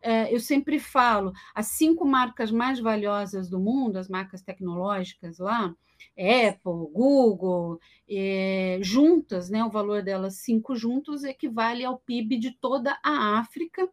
É, 0.00 0.32
eu 0.32 0.38
sempre 0.38 0.78
falo, 0.78 1.32
as 1.52 1.68
cinco 1.68 2.04
marcas 2.04 2.52
mais 2.52 2.78
valiosas 2.78 3.48
do 3.50 3.58
mundo, 3.58 3.96
as 3.96 4.08
marcas 4.08 4.42
tecnológicas 4.42 5.38
lá, 5.38 5.74
Apple, 6.16 6.92
Google, 6.92 7.80
é, 8.08 8.78
juntas, 8.80 9.50
né, 9.50 9.64
o 9.64 9.70
valor 9.70 10.02
delas 10.02 10.36
cinco 10.36 10.76
juntos 10.76 11.24
equivale 11.24 11.84
ao 11.84 11.98
PIB 11.98 12.38
de 12.38 12.52
toda 12.52 12.96
a 13.02 13.38
África, 13.40 13.88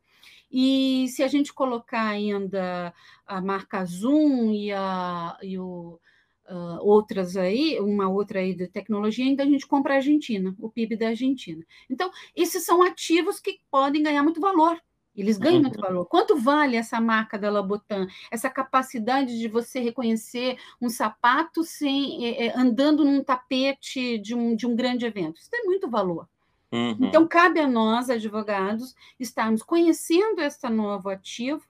e 0.53 1.07
se 1.07 1.23
a 1.23 1.27
gente 1.27 1.51
colocar 1.51 2.09
ainda 2.09 2.93
a 3.25 3.41
marca 3.41 3.83
Zoom 3.83 4.51
e, 4.51 4.71
a, 4.71 5.35
e 5.41 5.57
o, 5.57 5.99
uh, 6.47 6.77
outras 6.81 7.35
aí, 7.35 7.79
uma 7.79 8.07
outra 8.07 8.39
aí 8.39 8.53
de 8.53 8.67
tecnologia, 8.67 9.25
ainda 9.25 9.41
a 9.41 9.47
gente 9.47 9.65
compra 9.65 9.93
a 9.93 9.95
Argentina, 9.95 10.55
o 10.59 10.69
PIB 10.69 10.95
da 10.95 11.07
Argentina. 11.07 11.65
Então, 11.89 12.11
esses 12.35 12.63
são 12.63 12.83
ativos 12.83 13.39
que 13.39 13.61
podem 13.71 14.03
ganhar 14.03 14.21
muito 14.21 14.39
valor. 14.39 14.79
Eles 15.15 15.37
ganham 15.39 15.61
muito 15.61 15.77
uhum. 15.77 15.81
valor. 15.81 16.05
Quanto 16.05 16.37
vale 16.37 16.75
essa 16.75 17.01
marca 17.01 17.37
da 17.37 17.49
Labotan? 17.49 18.07
Essa 18.31 18.49
capacidade 18.49 19.39
de 19.39 19.47
você 19.47 19.79
reconhecer 19.79 20.57
um 20.79 20.89
sapato 20.89 21.63
sem 21.63 22.25
é, 22.25 22.47
é, 22.47 22.59
andando 22.59 23.03
num 23.03 23.23
tapete 23.23 24.19
de 24.19 24.35
um, 24.35 24.55
de 24.55 24.67
um 24.67 24.75
grande 24.75 25.05
evento? 25.05 25.39
Isso 25.39 25.49
tem 25.49 25.65
muito 25.65 25.89
valor. 25.89 26.27
Uhum. 26.73 26.97
Então, 27.01 27.27
cabe 27.27 27.59
a 27.59 27.67
nós, 27.67 28.09
advogados, 28.09 28.95
estarmos 29.19 29.61
conhecendo 29.61 30.41
este 30.41 30.67
novo 30.69 31.07
ativo 31.07 31.63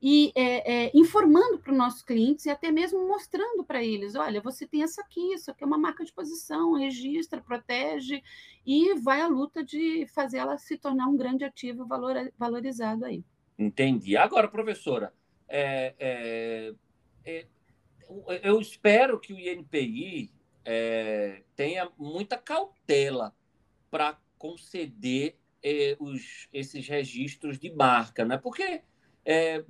e 0.00 0.30
é, 0.34 0.88
é, 0.88 0.90
informando 0.92 1.58
para 1.58 1.72
os 1.72 1.78
nossos 1.78 2.02
clientes 2.02 2.44
e 2.44 2.50
até 2.50 2.70
mesmo 2.70 3.08
mostrando 3.08 3.64
para 3.64 3.82
eles: 3.82 4.14
olha, 4.14 4.42
você 4.42 4.66
tem 4.66 4.82
essa 4.82 5.00
aqui, 5.00 5.32
isso 5.32 5.50
aqui 5.50 5.64
é 5.64 5.66
uma 5.66 5.78
marca 5.78 6.04
de 6.04 6.12
posição, 6.12 6.74
registra, 6.74 7.40
protege 7.40 8.22
e 8.66 8.94
vai 8.96 9.22
à 9.22 9.26
luta 9.26 9.64
de 9.64 10.06
fazer 10.08 10.36
ela 10.36 10.58
se 10.58 10.76
tornar 10.76 11.06
um 11.06 11.16
grande 11.16 11.44
ativo 11.44 11.86
valor, 11.86 12.14
valorizado 12.36 13.06
aí. 13.06 13.24
Entendi. 13.58 14.18
Agora, 14.18 14.48
professora, 14.48 15.14
é, 15.48 15.94
é, 15.98 16.74
é 17.24 17.46
eu 18.42 18.60
espero 18.60 19.18
que 19.18 19.32
o 19.32 19.38
INPI 19.38 20.30
é, 20.62 21.42
tenha 21.56 21.90
muita 21.96 22.36
cautela 22.36 23.34
para 23.90 24.18
conceder 24.42 25.36
eh, 25.62 25.96
os, 26.00 26.48
esses 26.52 26.88
registros 26.88 27.60
de 27.60 27.72
marca, 27.72 28.24
né? 28.24 28.36
Porque 28.36 28.82
é, 29.24 29.64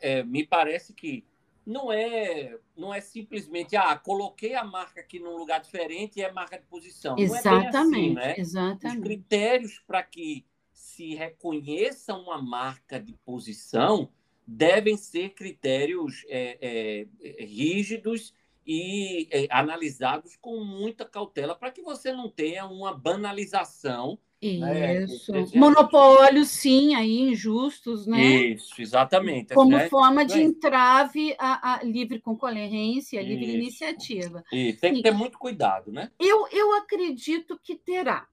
é, 0.00 0.24
me 0.24 0.44
parece 0.44 0.92
que 0.92 1.24
não 1.64 1.92
é 1.92 2.58
não 2.76 2.92
é 2.92 3.00
simplesmente 3.00 3.76
ah 3.76 3.96
coloquei 3.96 4.54
a 4.54 4.64
marca 4.64 5.00
aqui 5.00 5.20
num 5.20 5.36
lugar 5.36 5.60
diferente 5.60 6.18
e 6.18 6.22
é 6.22 6.32
marca 6.32 6.58
de 6.58 6.64
posição 6.66 7.16
exatamente 7.18 7.72
não 7.72 7.80
é 7.80 7.82
assim, 7.82 8.14
né? 8.14 8.34
exatamente 8.38 8.98
os 8.98 9.04
critérios 9.04 9.82
para 9.84 10.02
que 10.02 10.44
se 10.72 11.14
reconheça 11.14 12.14
uma 12.14 12.40
marca 12.40 13.00
de 13.00 13.12
posição 13.24 14.08
devem 14.46 14.96
ser 14.96 15.30
critérios 15.30 16.24
é, 16.28 17.06
é, 17.20 17.44
rígidos 17.44 18.32
e 18.66 19.28
é, 19.30 19.46
analisados 19.50 20.36
com 20.36 20.64
muita 20.64 21.04
cautela 21.04 21.54
para 21.54 21.70
que 21.70 21.82
você 21.82 22.12
não 22.12 22.28
tenha 22.28 22.66
uma 22.66 22.92
banalização. 22.92 24.18
Né, 24.42 25.04
Isso. 25.04 25.32
Né, 25.32 25.44
Monopólios, 25.54 26.48
sim, 26.48 26.94
aí 26.94 27.20
injustos, 27.20 28.06
né? 28.06 28.22
Isso, 28.22 28.80
exatamente. 28.80 29.54
Como 29.54 29.76
né? 29.76 29.88
forma 29.88 30.24
de 30.24 30.40
entrave 30.40 31.34
à, 31.38 31.74
à 31.74 31.82
livre 31.82 32.20
concorrência, 32.20 33.18
à 33.18 33.22
livre 33.22 33.46
Isso. 33.46 33.54
iniciativa. 33.56 34.44
E 34.52 34.74
tem 34.74 34.94
que 34.94 35.02
ter 35.02 35.12
muito 35.12 35.38
cuidado, 35.38 35.90
né? 35.90 36.10
Eu, 36.20 36.46
eu 36.52 36.74
acredito 36.74 37.58
que 37.62 37.76
terá. 37.76 38.28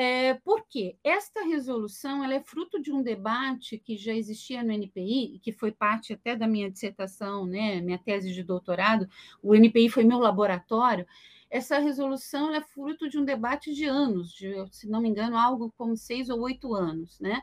É, 0.00 0.34
por 0.34 0.64
quê? 0.68 0.96
Esta 1.02 1.42
resolução 1.42 2.22
ela 2.22 2.34
é 2.34 2.40
fruto 2.40 2.80
de 2.80 2.92
um 2.92 3.02
debate 3.02 3.76
que 3.76 3.96
já 3.96 4.14
existia 4.14 4.62
no 4.62 4.70
NPI, 4.70 5.34
e 5.34 5.38
que 5.40 5.50
foi 5.50 5.72
parte 5.72 6.12
até 6.12 6.36
da 6.36 6.46
minha 6.46 6.70
dissertação, 6.70 7.44
né, 7.44 7.80
minha 7.80 7.98
tese 7.98 8.32
de 8.32 8.44
doutorado. 8.44 9.08
O 9.42 9.56
NPI 9.56 9.88
foi 9.90 10.04
meu 10.04 10.20
laboratório. 10.20 11.04
Essa 11.50 11.80
resolução 11.80 12.54
é 12.54 12.60
fruto 12.60 13.08
de 13.08 13.18
um 13.18 13.24
debate 13.24 13.74
de 13.74 13.86
anos, 13.86 14.32
de, 14.32 14.54
se 14.70 14.88
não 14.88 15.00
me 15.00 15.08
engano, 15.08 15.36
algo 15.36 15.74
como 15.76 15.96
seis 15.96 16.28
ou 16.28 16.42
oito 16.42 16.76
anos, 16.76 17.18
né? 17.18 17.42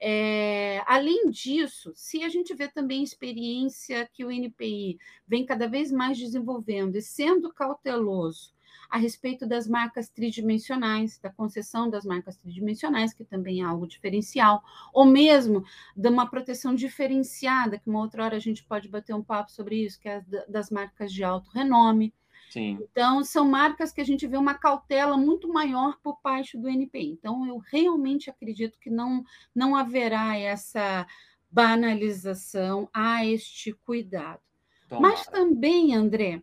É, 0.00 0.82
além 0.86 1.30
disso, 1.30 1.92
se 1.94 2.24
a 2.24 2.28
gente 2.28 2.52
vê 2.54 2.66
também 2.66 3.02
a 3.02 3.04
experiência 3.04 4.10
que 4.12 4.24
o 4.24 4.32
NPI 4.32 4.98
vem 5.28 5.46
cada 5.46 5.68
vez 5.68 5.92
mais 5.92 6.18
desenvolvendo 6.18 6.96
e 6.96 7.02
sendo 7.02 7.52
cauteloso 7.52 8.53
a 8.88 8.98
respeito 8.98 9.46
das 9.46 9.66
marcas 9.66 10.08
tridimensionais, 10.08 11.18
da 11.18 11.30
concessão 11.30 11.88
das 11.88 12.04
marcas 12.04 12.36
tridimensionais, 12.36 13.12
que 13.12 13.24
também 13.24 13.60
é 13.60 13.64
algo 13.64 13.86
diferencial, 13.86 14.62
ou 14.92 15.04
mesmo 15.04 15.64
de 15.96 16.08
uma 16.08 16.28
proteção 16.28 16.74
diferenciada, 16.74 17.78
que 17.78 17.88
uma 17.88 18.00
outra 18.00 18.24
hora 18.24 18.36
a 18.36 18.40
gente 18.40 18.64
pode 18.64 18.88
bater 18.88 19.14
um 19.14 19.22
papo 19.22 19.50
sobre 19.50 19.84
isso, 19.84 19.98
que 20.00 20.08
é 20.08 20.22
das 20.48 20.70
marcas 20.70 21.12
de 21.12 21.24
alto 21.24 21.50
renome. 21.50 22.12
Sim. 22.50 22.78
Então, 22.80 23.24
são 23.24 23.44
marcas 23.44 23.92
que 23.92 24.00
a 24.00 24.04
gente 24.04 24.26
vê 24.26 24.36
uma 24.36 24.54
cautela 24.54 25.16
muito 25.16 25.48
maior 25.48 25.98
por 26.02 26.20
parte 26.20 26.56
do 26.56 26.68
NPI. 26.68 27.10
Então, 27.10 27.44
eu 27.46 27.58
realmente 27.58 28.30
acredito 28.30 28.78
que 28.78 28.90
não, 28.90 29.24
não 29.52 29.74
haverá 29.74 30.38
essa 30.38 31.06
banalização 31.50 32.88
a 32.92 33.24
este 33.24 33.72
cuidado. 33.72 34.40
Tomara. 34.88 35.14
Mas 35.14 35.26
também, 35.26 35.94
André, 35.94 36.42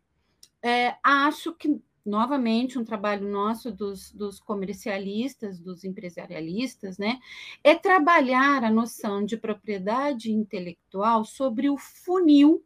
é, 0.62 0.96
acho 1.04 1.54
que 1.54 1.82
novamente, 2.06 2.80
um 2.80 2.84
trabalho 2.84 3.28
nosso 3.28 3.72
dos, 3.72 4.12
dos, 4.12 4.40
comercialistas, 4.40 5.60
dos 5.60 5.84
empresarialistas, 5.84 6.98
né, 6.98 7.20
é 7.64 7.76
trabalhar 7.76 8.64
a 8.64 8.72
noção 8.72 9.26
de 9.26 9.38
propriedade 9.38 10.32
intelectual 10.32 11.24
sobre 11.26 11.70
o 11.70 11.78
funil 11.78 12.64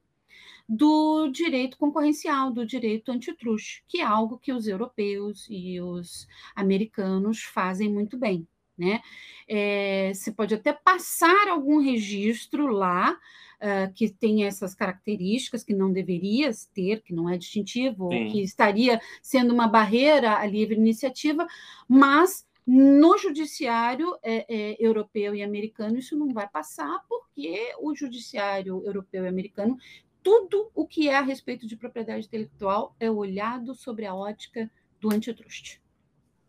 do 0.68 1.28
direito 1.28 1.78
concorrencial, 1.78 2.52
do 2.52 2.66
direito 2.66 3.12
antitruste, 3.12 3.84
que 3.88 4.00
é 4.00 4.04
algo 4.04 4.40
que 4.40 4.52
os 4.52 4.68
europeus 4.68 5.46
e 5.50 5.80
os 5.80 6.28
americanos 6.56 7.44
fazem 7.44 7.92
muito 7.92 8.18
bem. 8.18 8.48
Né? 8.78 9.02
É, 9.48 10.12
você 10.14 10.32
pode 10.32 10.54
até 10.54 10.74
passar 10.74 11.48
algum 11.48 11.80
registro 11.80 12.68
lá, 12.68 13.18
uh, 13.56 13.94
que 13.94 14.10
tem 14.10 14.46
essas 14.46 14.76
características 14.76 15.64
que 15.64 15.74
não 15.74 15.92
deveria 15.92 16.52
ter, 16.74 17.02
que 17.02 17.14
não 17.14 17.30
é 17.30 17.38
distintivo, 17.38 18.10
Sim. 18.10 18.32
que 18.32 18.42
estaria 18.42 19.00
sendo 19.22 19.54
uma 19.54 19.68
barreira 19.68 20.38
à 20.38 20.46
livre 20.46 20.76
iniciativa, 20.76 21.48
mas 21.88 22.46
no 22.66 23.18
judiciário 23.18 24.18
é, 24.24 24.46
é, 24.50 24.76
europeu 24.80 25.36
e 25.36 25.44
americano 25.44 26.00
isso 26.00 26.18
não 26.18 26.34
vai 26.34 26.48
passar, 26.50 27.04
porque 27.08 27.74
o 27.80 27.94
judiciário 27.96 28.84
europeu 28.84 29.24
e 29.24 29.28
americano, 29.28 29.78
tudo 30.24 30.72
o 30.74 30.88
que 30.88 31.08
é 31.08 31.16
a 31.16 31.22
respeito 31.22 31.68
de 31.68 31.78
propriedade 31.78 32.26
intelectual 32.26 32.96
é 33.00 33.10
olhado 33.10 33.76
sobre 33.76 34.08
a 34.08 34.16
ótica 34.16 34.70
do 35.00 35.14
antitruste. 35.14 35.80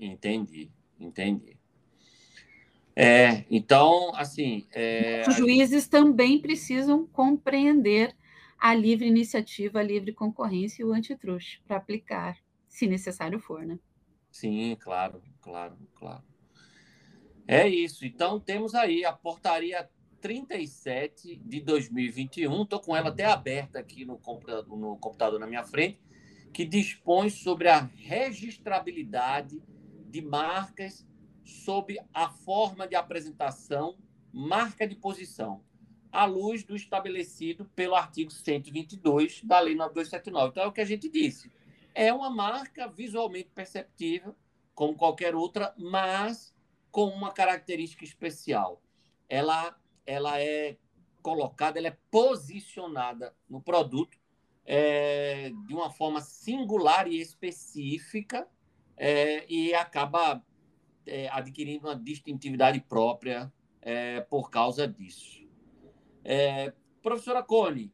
Entendi, 0.00 0.70
entendi. 0.98 1.55
É, 2.98 3.44
então, 3.50 4.10
assim. 4.14 4.66
É, 4.72 5.22
Os 5.28 5.36
juízes 5.36 5.86
também 5.86 6.40
precisam 6.40 7.06
compreender 7.06 8.16
a 8.58 8.74
livre 8.74 9.06
iniciativa, 9.06 9.80
a 9.80 9.82
livre 9.82 10.14
concorrência 10.14 10.82
e 10.82 10.84
o 10.84 10.94
antitruste 10.94 11.62
para 11.66 11.76
aplicar, 11.76 12.38
se 12.66 12.86
necessário 12.86 13.38
for, 13.38 13.66
né? 13.66 13.78
Sim, 14.30 14.74
claro, 14.80 15.22
claro, 15.42 15.76
claro. 15.94 16.24
É 17.46 17.68
isso. 17.68 18.06
Então, 18.06 18.40
temos 18.40 18.74
aí 18.74 19.04
a 19.04 19.12
portaria 19.12 19.88
37 20.20 21.36
de 21.36 21.60
2021. 21.60 22.62
Estou 22.62 22.80
com 22.80 22.96
ela 22.96 23.10
até 23.10 23.26
aberta 23.26 23.78
aqui 23.78 24.06
no 24.06 24.18
computador, 24.18 24.76
no 24.76 24.96
computador 24.96 25.38
na 25.38 25.46
minha 25.46 25.64
frente, 25.64 26.00
que 26.52 26.64
dispõe 26.64 27.28
sobre 27.28 27.68
a 27.68 27.88
registrabilidade 27.94 29.62
de 30.08 30.22
marcas 30.22 31.06
sob 31.46 31.96
a 32.12 32.28
forma 32.28 32.86
de 32.86 32.96
apresentação 32.96 33.96
marca 34.32 34.86
de 34.86 34.94
posição, 34.96 35.64
à 36.12 36.24
luz 36.26 36.62
do 36.62 36.76
estabelecido 36.76 37.64
pelo 37.74 37.94
artigo 37.94 38.30
122 38.30 39.42
da 39.42 39.60
Lei 39.60 39.74
9279. 39.74 40.50
Então, 40.50 40.64
é 40.64 40.66
o 40.66 40.72
que 40.72 40.80
a 40.80 40.84
gente 40.84 41.08
disse. 41.08 41.50
É 41.94 42.12
uma 42.12 42.28
marca 42.28 42.88
visualmente 42.88 43.50
perceptível, 43.54 44.34
como 44.74 44.94
qualquer 44.94 45.34
outra, 45.34 45.74
mas 45.78 46.54
com 46.90 47.06
uma 47.06 47.32
característica 47.32 48.04
especial. 48.04 48.82
Ela, 49.28 49.74
ela 50.04 50.38
é 50.40 50.76
colocada, 51.22 51.78
ela 51.78 51.88
é 51.88 51.96
posicionada 52.10 53.34
no 53.48 53.60
produto 53.60 54.18
é, 54.66 55.50
de 55.66 55.74
uma 55.74 55.90
forma 55.90 56.20
singular 56.20 57.08
e 57.08 57.20
específica 57.20 58.46
é, 58.96 59.46
e 59.48 59.72
acaba 59.74 60.44
é, 61.06 61.28
adquirindo 61.28 61.86
uma 61.86 61.96
distintividade 61.96 62.80
própria 62.80 63.52
é, 63.80 64.20
por 64.20 64.50
causa 64.50 64.86
disso. 64.86 65.46
É, 66.24 66.72
professora 67.02 67.42
Cone, 67.42 67.92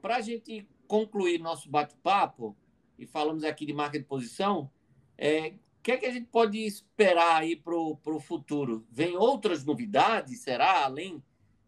para 0.00 0.16
a 0.16 0.20
gente 0.20 0.66
concluir 0.86 1.38
nosso 1.38 1.68
bate-papo, 1.70 2.56
e 2.98 3.06
falamos 3.06 3.44
aqui 3.44 3.66
de 3.66 3.72
marca 3.72 3.98
de 3.98 4.04
posição, 4.04 4.70
é, 5.18 5.48
o 5.48 5.82
que 5.82 5.92
é 5.92 5.96
que 5.96 6.06
a 6.06 6.12
gente 6.12 6.26
pode 6.26 6.58
esperar 6.58 7.42
aí 7.42 7.56
para 7.56 7.74
o 7.74 8.20
futuro? 8.20 8.86
Vem 8.90 9.16
outras 9.16 9.64
novidades, 9.64 10.40
será, 10.40 10.84
além 10.84 11.22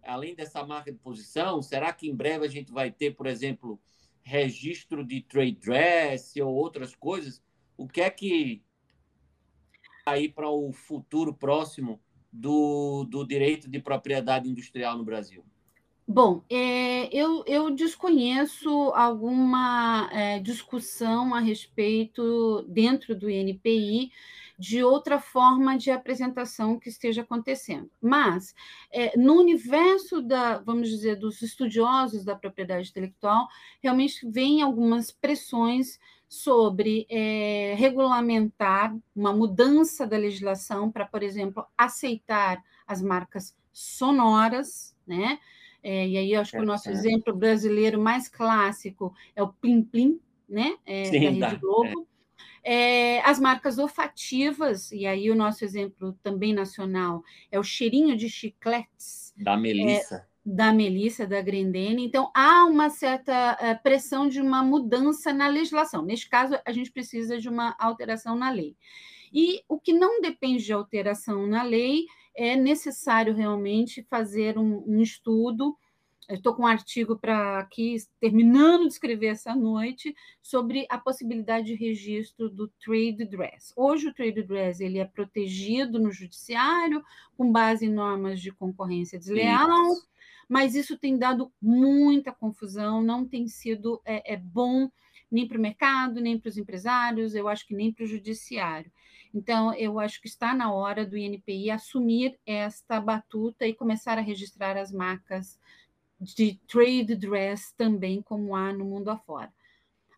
além 0.06 0.34
dessa 0.34 0.64
marca 0.64 0.90
de 0.92 0.98
posição? 0.98 1.60
Será 1.60 1.92
que 1.92 2.08
em 2.08 2.14
breve 2.14 2.46
a 2.46 2.48
gente 2.48 2.72
vai 2.72 2.90
ter, 2.90 3.14
por 3.14 3.26
exemplo, 3.26 3.80
registro 4.22 5.04
de 5.04 5.20
trade 5.20 5.56
dress 5.56 6.40
ou 6.40 6.54
outras 6.54 6.94
coisas? 6.94 7.42
O 7.76 7.86
que 7.86 8.00
é 8.00 8.08
que 8.08 8.62
aí 10.06 10.28
para 10.28 10.48
o 10.48 10.72
futuro 10.72 11.34
próximo 11.34 12.00
do, 12.32 13.04
do 13.04 13.26
direito 13.26 13.68
de 13.68 13.80
propriedade 13.80 14.48
industrial 14.48 14.96
no 14.96 15.04
Brasil? 15.04 15.44
Bom, 16.08 16.44
é, 16.48 17.08
eu, 17.12 17.42
eu 17.48 17.68
desconheço 17.72 18.70
alguma 18.94 20.08
é, 20.12 20.38
discussão 20.38 21.34
a 21.34 21.40
respeito 21.40 22.62
dentro 22.68 23.12
do 23.18 23.28
INPI 23.28 24.12
de 24.56 24.84
outra 24.84 25.18
forma 25.18 25.76
de 25.76 25.90
apresentação 25.90 26.78
que 26.78 26.88
esteja 26.88 27.22
acontecendo. 27.22 27.90
Mas, 28.00 28.54
é, 28.90 29.18
no 29.18 29.34
universo 29.34 30.22
da, 30.22 30.58
vamos 30.58 30.88
dizer, 30.88 31.16
dos 31.16 31.42
estudiosos 31.42 32.24
da 32.24 32.36
propriedade 32.36 32.88
intelectual, 32.88 33.48
realmente 33.82 34.26
vem 34.30 34.62
algumas 34.62 35.10
pressões 35.10 35.98
sobre 36.28 37.06
é, 37.08 37.74
regulamentar 37.76 38.96
uma 39.14 39.32
mudança 39.32 40.06
da 40.06 40.16
legislação 40.16 40.90
para, 40.90 41.06
por 41.06 41.22
exemplo, 41.22 41.64
aceitar 41.76 42.62
as 42.86 43.00
marcas 43.00 43.56
sonoras, 43.72 44.96
né? 45.06 45.38
É, 45.82 46.08
e 46.08 46.16
aí 46.16 46.32
eu 46.32 46.40
acho 46.40 46.52
que 46.52 46.58
o 46.58 46.64
nosso 46.64 46.90
exemplo 46.90 47.34
brasileiro 47.34 48.00
mais 48.00 48.28
clássico 48.28 49.14
é 49.36 49.42
o 49.42 49.52
Plim 49.52 49.82
Plim, 49.82 50.20
né? 50.48 50.76
É, 50.84 51.04
Sim, 51.04 51.38
da 51.38 51.48
Rede. 51.48 51.60
Globo. 51.60 52.08
É, 52.64 53.20
as 53.20 53.38
marcas 53.38 53.78
olfativas, 53.78 54.90
e 54.90 55.06
aí 55.06 55.30
o 55.30 55.36
nosso 55.36 55.64
exemplo 55.64 56.18
também 56.20 56.52
nacional 56.52 57.22
é 57.52 57.60
o 57.60 57.62
cheirinho 57.62 58.16
de 58.16 58.28
chicletes. 58.28 59.32
Da 59.36 59.56
Melissa. 59.56 60.16
É, 60.16 60.35
da 60.46 60.72
Melissa, 60.72 61.26
da 61.26 61.42
Grendene. 61.42 62.04
Então, 62.04 62.30
há 62.32 62.64
uma 62.66 62.88
certa 62.88 63.56
é, 63.60 63.74
pressão 63.74 64.28
de 64.28 64.40
uma 64.40 64.62
mudança 64.62 65.32
na 65.32 65.48
legislação. 65.48 66.02
Neste 66.02 66.28
caso, 66.28 66.56
a 66.64 66.70
gente 66.70 66.92
precisa 66.92 67.36
de 67.36 67.48
uma 67.48 67.74
alteração 67.80 68.36
na 68.36 68.48
lei. 68.48 68.76
E 69.32 69.62
o 69.68 69.80
que 69.80 69.92
não 69.92 70.20
depende 70.20 70.64
de 70.64 70.72
alteração 70.72 71.48
na 71.48 71.64
lei 71.64 72.06
é 72.36 72.54
necessário 72.54 73.34
realmente 73.34 74.06
fazer 74.08 74.56
um, 74.56 74.84
um 74.86 75.02
estudo 75.02 75.76
estou 76.28 76.54
com 76.54 76.62
um 76.62 76.66
artigo 76.66 77.16
para 77.16 77.60
aqui, 77.60 77.96
terminando 78.20 78.82
de 78.82 78.94
escrever 78.94 79.28
essa 79.28 79.54
noite, 79.54 80.14
sobre 80.42 80.86
a 80.90 80.98
possibilidade 80.98 81.66
de 81.66 81.74
registro 81.74 82.50
do 82.50 82.68
trade 82.84 83.24
dress. 83.24 83.72
Hoje 83.76 84.08
o 84.08 84.14
trade 84.14 84.42
dress 84.42 84.82
ele 84.82 84.98
é 84.98 85.04
protegido 85.04 86.00
no 86.00 86.10
judiciário 86.10 87.02
com 87.36 87.52
base 87.52 87.86
em 87.86 87.92
normas 87.92 88.40
de 88.40 88.50
concorrência 88.50 89.18
desleal, 89.18 89.92
isso. 89.92 90.08
Mas 90.48 90.74
isso 90.74 90.98
tem 90.98 91.18
dado 91.18 91.52
muita 91.60 92.32
confusão, 92.32 93.02
não 93.02 93.26
tem 93.26 93.48
sido 93.48 94.00
é, 94.04 94.34
é 94.34 94.36
bom 94.36 94.90
nem 95.30 95.46
para 95.46 95.58
o 95.58 95.60
mercado, 95.60 96.20
nem 96.20 96.38
para 96.38 96.48
os 96.48 96.56
empresários, 96.56 97.34
eu 97.34 97.48
acho 97.48 97.66
que 97.66 97.74
nem 97.74 97.92
para 97.92 98.04
o 98.04 98.06
judiciário. 98.06 98.90
Então, 99.34 99.74
eu 99.74 99.98
acho 99.98 100.20
que 100.20 100.28
está 100.28 100.54
na 100.54 100.72
hora 100.72 101.04
do 101.04 101.16
INPI 101.16 101.70
assumir 101.70 102.38
esta 102.46 103.00
batuta 103.00 103.66
e 103.66 103.74
começar 103.74 104.18
a 104.18 104.22
registrar 104.22 104.76
as 104.76 104.92
marcas 104.92 105.58
de 106.20 106.58
trade 106.66 107.14
dress 107.14 107.74
também, 107.76 108.22
como 108.22 108.54
há 108.54 108.72
no 108.72 108.84
mundo 108.84 109.10
afora. 109.10 109.52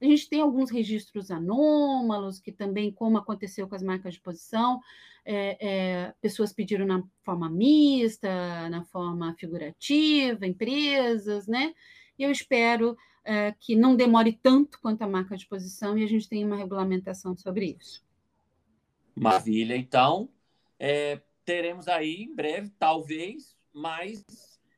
A 0.01 0.05
gente 0.05 0.29
tem 0.29 0.41
alguns 0.41 0.71
registros 0.71 1.31
anômalos, 1.31 2.39
que 2.39 2.53
também, 2.53 2.93
como 2.93 3.19
aconteceu 3.19 3.69
com 3.69 3.75
as 3.75 3.83
marcas 3.83 4.15
de 4.15 4.21
posição, 4.21 4.81
é, 5.25 5.59
é, 5.61 6.15
pessoas 6.21 6.53
pediram 6.53 6.87
na 6.87 7.03
forma 7.23 7.51
mista, 7.51 8.69
na 8.71 8.85
forma 8.85 9.35
figurativa, 9.39 10.47
empresas, 10.47 11.47
né? 11.47 11.75
E 12.19 12.23
eu 12.23 12.31
espero 12.31 12.97
é, 13.25 13.55
que 13.61 13.77
não 13.77 13.95
demore 13.95 14.33
tanto 14.33 14.81
quanto 14.81 15.03
a 15.03 15.09
marca 15.09 15.37
de 15.37 15.47
posição 15.47 15.99
e 15.99 16.05
a 16.05 16.09
gente 16.09 16.29
tenha 16.29 16.47
uma 16.47 16.57
regulamentação 16.57 17.37
sobre 17.37 17.77
isso. 17.79 18.03
Maravilha. 19.15 19.77
Então, 19.77 20.29
é, 20.79 21.21
teremos 21.45 21.89
aí 21.89 22.23
em 22.23 22.35
breve, 22.35 22.71
talvez, 22.79 23.57
mais 23.73 24.25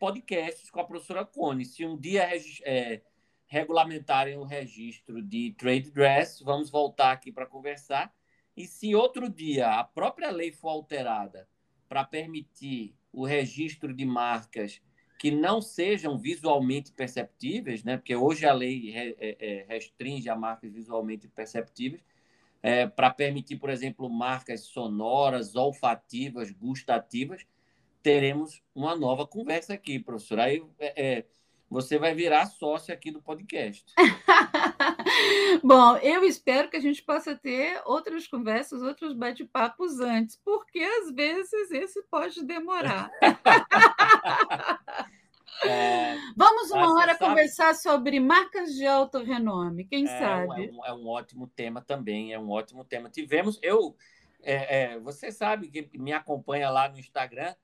podcasts 0.01 0.71
com 0.71 0.81
a 0.81 0.85
professora 0.85 1.25
Cone. 1.25 1.65
Se 1.65 1.85
um 1.85 1.97
dia 1.97 2.29
é, 2.65 3.03
regulamentarem 3.51 4.37
o 4.37 4.45
registro 4.45 5.21
de 5.21 5.53
trade 5.59 5.91
dress, 5.91 6.41
vamos 6.43 6.71
voltar 6.71 7.11
aqui 7.11 7.33
para 7.33 7.45
conversar. 7.45 8.15
E 8.57 8.65
se 8.65 8.95
outro 8.95 9.29
dia 9.29 9.69
a 9.81 9.83
própria 9.83 10.31
lei 10.31 10.53
for 10.53 10.69
alterada 10.69 11.49
para 11.89 12.05
permitir 12.05 12.95
o 13.13 13.27
registro 13.27 13.93
de 13.93 14.05
marcas 14.05 14.81
que 15.19 15.33
não 15.33 15.61
sejam 15.61 16.17
visualmente 16.17 16.93
perceptíveis, 16.93 17.83
né? 17.83 17.97
porque 17.97 18.15
hoje 18.15 18.47
a 18.47 18.53
lei 18.53 18.95
é, 18.95 19.17
é, 19.19 19.67
restringe 19.69 20.29
a 20.31 20.37
marcas 20.37 20.73
visualmente 20.73 21.27
perceptíveis, 21.27 22.05
é, 22.63 22.87
para 22.87 23.11
permitir, 23.11 23.57
por 23.57 23.69
exemplo, 23.69 24.09
marcas 24.09 24.61
sonoras, 24.61 25.57
olfativas, 25.57 26.53
gustativas, 26.53 27.45
teremos 28.01 28.63
uma 28.73 28.95
nova 28.95 29.27
conversa 29.27 29.75
aqui, 29.75 29.99
professor. 29.99 30.39
Aí 30.39 30.63
é, 30.79 31.19
é 31.19 31.27
você 31.71 31.99
vai 31.99 32.15
virar 32.15 32.47
sócia 32.47 32.93
aqui 32.93 33.11
do 33.11 33.23
podcast. 33.23 33.85
Bom, 35.63 35.97
eu 35.99 36.25
espero 36.25 36.69
que 36.69 36.77
a 36.77 36.81
gente 36.81 37.03
possa 37.03 37.37
ter 37.37 37.81
outras 37.87 38.27
conversas, 38.27 38.83
outros 38.83 39.13
bate-papos 39.13 40.01
antes, 40.01 40.37
porque 40.45 40.81
às 40.81 41.15
vezes 41.15 41.71
esse 41.71 42.03
pode 42.11 42.45
demorar. 42.45 43.11
É, 45.63 46.17
Vamos 46.37 46.71
uma 46.71 46.95
hora 46.95 47.15
sabe... 47.15 47.19
conversar 47.19 47.75
sobre 47.75 48.19
marcas 48.19 48.75
de 48.75 48.87
alto 48.87 49.23
renome, 49.23 49.85
quem 49.85 50.07
é, 50.07 50.19
sabe? 50.19 50.69
É 50.69 50.73
um, 50.73 50.87
é 50.87 50.95
um, 50.95 51.07
ótimo 51.07 51.47
tema 51.49 51.83
também, 51.83 52.33
é 52.33 52.39
um 52.39 52.51
ótimo 52.51 52.85
tema. 52.85 53.11
Tivemos, 53.11 53.59
eu, 53.63 53.95
é, 54.43 54.95
é, 54.95 54.99
você 54.99 55.31
sabe 55.31 55.69
que 55.69 55.99
me 55.99 56.13
acompanha 56.13 56.71
lá 56.71 56.89
no 56.89 56.99
Instagram, 56.99 57.55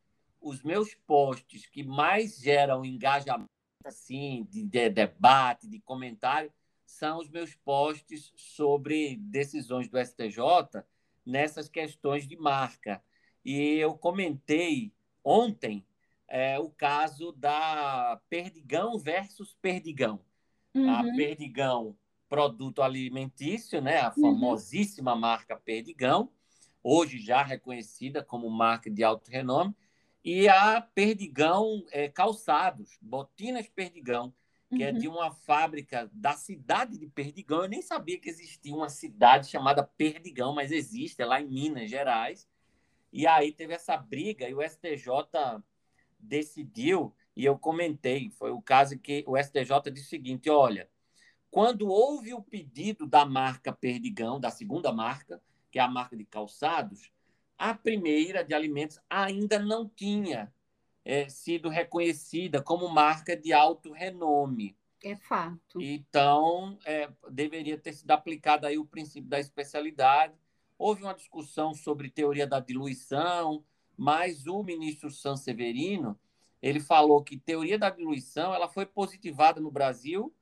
os 0.41 0.63
meus 0.63 0.95
posts 1.07 1.67
que 1.67 1.83
mais 1.83 2.39
geram 2.39 2.85
engajamento, 2.85 3.51
assim, 3.89 4.47
de, 4.51 4.65
de 4.65 4.91
debate, 4.91 5.69
de 5.69 5.81
comentário, 5.81 6.53
são 6.85 7.19
os 7.19 7.29
meus 7.29 7.55
posts 7.55 8.33
sobre 8.37 9.17
decisões 9.17 9.89
do 9.89 9.99
STJ 9.99 10.83
nessas 11.25 11.69
questões 11.69 12.27
de 12.27 12.37
marca. 12.37 13.03
E 13.45 13.75
eu 13.75 13.95
comentei 13.95 14.93
ontem 15.23 15.85
é, 16.29 16.59
o 16.59 16.71
caso 16.71 17.33
da 17.33 18.21
Perdigão 18.29 18.99
versus 18.99 19.57
Perdigão. 19.61 20.21
Uhum. 20.75 20.91
A 20.91 21.03
Perdigão, 21.17 21.97
produto 22.29 22.83
alimentício, 22.83 23.81
né? 23.81 24.01
a 24.01 24.09
uhum. 24.09 24.23
famosíssima 24.23 25.15
uhum. 25.15 25.21
marca 25.21 25.57
Perdigão, 25.57 26.31
hoje 26.83 27.19
já 27.19 27.43
reconhecida 27.43 28.23
como 28.23 28.49
marca 28.49 28.91
de 28.91 29.03
alto 29.03 29.31
renome, 29.31 29.75
e 30.27 30.49
a 30.49 30.81
Perdigão 30.81 31.87
é, 31.93 32.09
Calçados, 32.09 32.99
Botinas 33.01 33.69
Perdigão, 33.69 34.35
que 34.69 34.83
uhum. 34.83 34.89
é 34.89 34.91
de 34.91 35.07
uma 35.07 35.31
fábrica 35.31 36.11
da 36.13 36.33
cidade 36.33 36.99
de 36.99 37.07
Perdigão. 37.07 37.63
Eu 37.63 37.69
nem 37.69 37.81
sabia 37.81 38.19
que 38.19 38.29
existia 38.29 38.75
uma 38.75 38.89
cidade 38.89 39.47
chamada 39.47 39.85
Perdigão, 39.85 40.53
mas 40.53 40.73
existe, 40.73 41.23
é 41.23 41.25
lá 41.25 41.41
em 41.41 41.47
Minas 41.47 41.89
Gerais. 41.89 42.49
E 43.13 43.25
aí 43.25 43.53
teve 43.53 43.73
essa 43.73 43.97
briga 43.97 44.49
e 44.49 44.53
o 44.53 44.61
STJ 44.61 45.63
decidiu, 46.19 47.15
e 47.37 47.45
eu 47.45 47.57
comentei, 47.57 48.29
foi 48.31 48.51
o 48.51 48.61
caso 48.61 48.99
que 48.99 49.23
o 49.29 49.41
STJ 49.41 49.93
disse 49.93 50.07
o 50.07 50.11
seguinte: 50.11 50.51
olha, 50.51 50.91
quando 51.53 51.87
houve 51.87 52.35
o 52.35 52.43
pedido 52.43 53.07
da 53.07 53.25
marca 53.25 53.73
Perdigão, 53.73 54.41
da 54.41 54.51
segunda 54.51 54.93
marca, 54.93 55.41
que 55.71 55.79
é 55.79 55.83
a 55.83 55.89
marca 55.89 56.17
de 56.17 56.25
calçados, 56.25 57.13
a 57.59 57.75
primeira 57.75 58.45
de 58.45 58.55
alimentos 58.55 59.01
ainda 59.09 59.59
não 59.59 59.89
tinha 59.89 60.53
é, 61.05 61.29
sido 61.29 61.69
reconhecida 61.69 62.63
como 62.63 62.89
marca 62.89 63.37
de 63.37 63.53
alto 63.53 63.93
renome. 63.93 64.77
É 65.03 65.15
fato. 65.15 65.81
Então, 65.81 66.79
é, 66.85 67.09
deveria 67.31 67.79
ter 67.79 67.93
sido 67.93 68.11
aplicado 68.11 68.67
aí 68.67 68.77
o 68.79 68.85
princípio 68.85 69.29
da 69.29 69.39
especialidade. 69.39 70.35
Houve 70.79 71.03
uma 71.03 71.15
discussão 71.15 71.73
sobre 71.73 72.11
teoria 72.11 72.47
da 72.47 72.61
diluição, 72.61 73.65
mas 73.97 74.47
o 74.47 74.63
ministro 74.63 75.11
Sanseverino 75.11 76.19
ele 76.61 76.81
falou 76.81 77.23
que 77.23 77.39
teoria 77.39 77.79
da 77.79 77.91
diluição 77.91 78.53
ela 78.53 78.69
foi 78.69 78.85
positivada 78.85 79.61
no 79.61 79.71
Brasil 79.71 80.35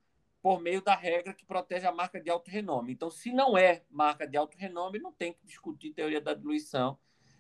por 0.44 0.61
meio 0.61 0.83
da 0.83 0.94
regra 0.94 1.33
que 1.33 1.42
protege 1.42 1.87
a 1.87 1.90
marca 1.90 2.20
de 2.20 2.28
alto 2.28 2.50
renome. 2.50 2.92
Então, 2.92 3.11
se 3.11 3.33
não 3.33 3.57
é 3.57 3.80
marca 3.90 4.28
de 4.28 4.37
alto 4.37 4.59
renome, 4.59 4.98
não 4.98 5.11
tem 5.11 5.33
que 5.33 5.38
discutir 5.46 5.94
teoria 5.94 6.20
da 6.20 6.35
diluição. 6.35 6.98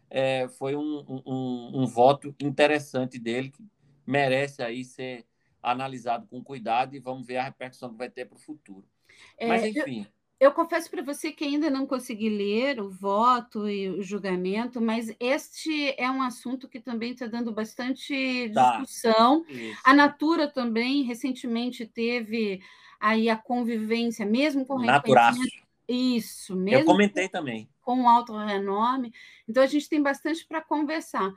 É, 0.08 0.48
foi 0.48 0.74
um, 0.74 1.04
um, 1.26 1.82
um, 1.82 1.86
voto 1.86 2.34
interessante 2.40 3.18
dele, 3.18 3.50
que 3.50 3.62
merece 4.06 4.62
aí 4.62 4.82
ser 4.86 5.26
analisado 5.62 6.26
com 6.28 6.42
cuidado 6.42 6.96
e 6.96 6.98
vamos 6.98 7.26
ver 7.26 7.36
a 7.36 7.42
repercussão 7.42 7.90
que 7.90 7.98
vai 7.98 8.08
ter 8.08 8.24
para 8.24 8.36
o 8.36 8.40
futuro. 8.40 8.88
É, 9.36 9.48
Mas, 9.48 9.64
enfim. 9.64 10.06
Eu, 10.40 10.48
eu 10.48 10.52
confesso 10.52 10.90
para 10.90 11.02
você 11.02 11.30
que 11.30 11.44
ainda 11.44 11.68
não 11.68 11.86
consegui 11.86 12.30
ler 12.30 12.80
o 12.80 12.88
voto 12.88 13.68
e 13.68 13.90
o 13.90 14.02
julgamento, 14.02 14.80
mas 14.80 15.14
este 15.20 15.94
é 16.00 16.10
um 16.10 16.22
assunto 16.22 16.66
que 16.66 16.80
também 16.80 17.12
está 17.12 17.26
dando 17.26 17.52
bastante 17.52 18.50
tá. 18.54 18.78
discussão. 18.78 19.44
Isso. 19.46 19.78
A 19.84 19.92
Natura 19.92 20.48
também 20.48 21.02
recentemente 21.02 21.84
teve 21.84 22.62
aí 23.04 23.28
a 23.28 23.36
convivência, 23.36 24.24
mesmo 24.24 24.64
com 24.64 24.78
Naturaço. 24.78 25.38
Isso, 25.86 26.56
mesmo. 26.56 26.80
Eu 26.80 26.86
comentei 26.86 27.28
também. 27.28 27.68
Com 27.82 28.08
alto 28.08 28.34
renome. 28.34 29.12
Então, 29.46 29.62
a 29.62 29.66
gente 29.66 29.90
tem 29.90 30.00
bastante 30.00 30.46
para 30.46 30.62
conversar. 30.62 31.30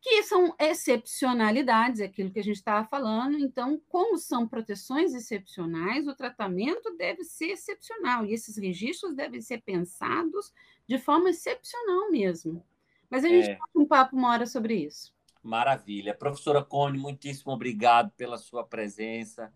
Que 0.00 0.22
são 0.22 0.54
excepcionalidades, 0.58 2.00
é 2.00 2.06
aquilo 2.06 2.30
que 2.30 2.38
a 2.38 2.42
gente 2.42 2.56
estava 2.56 2.88
falando. 2.88 3.38
Então, 3.38 3.78
como 3.90 4.16
são 4.16 4.48
proteções 4.48 5.12
excepcionais, 5.12 6.08
o 6.08 6.14
tratamento 6.14 6.96
deve 6.96 7.22
ser 7.22 7.50
excepcional. 7.50 8.24
E 8.24 8.32
esses 8.32 8.56
registros 8.56 9.14
devem 9.14 9.42
ser 9.42 9.60
pensados 9.60 10.54
de 10.88 10.96
forma 10.96 11.28
excepcional 11.28 12.10
mesmo. 12.10 12.64
Mas 13.10 13.26
a 13.26 13.28
gente 13.28 13.50
é. 13.50 13.58
um 13.74 13.84
papo 13.84 14.16
uma 14.16 14.30
hora 14.30 14.46
sobre 14.46 14.74
isso. 14.74 15.12
Maravilha. 15.42 16.14
Professora 16.14 16.64
Cone, 16.64 16.96
muitíssimo 16.96 17.52
obrigado 17.52 18.10
pela 18.12 18.38
sua 18.38 18.64
presença 18.64 19.52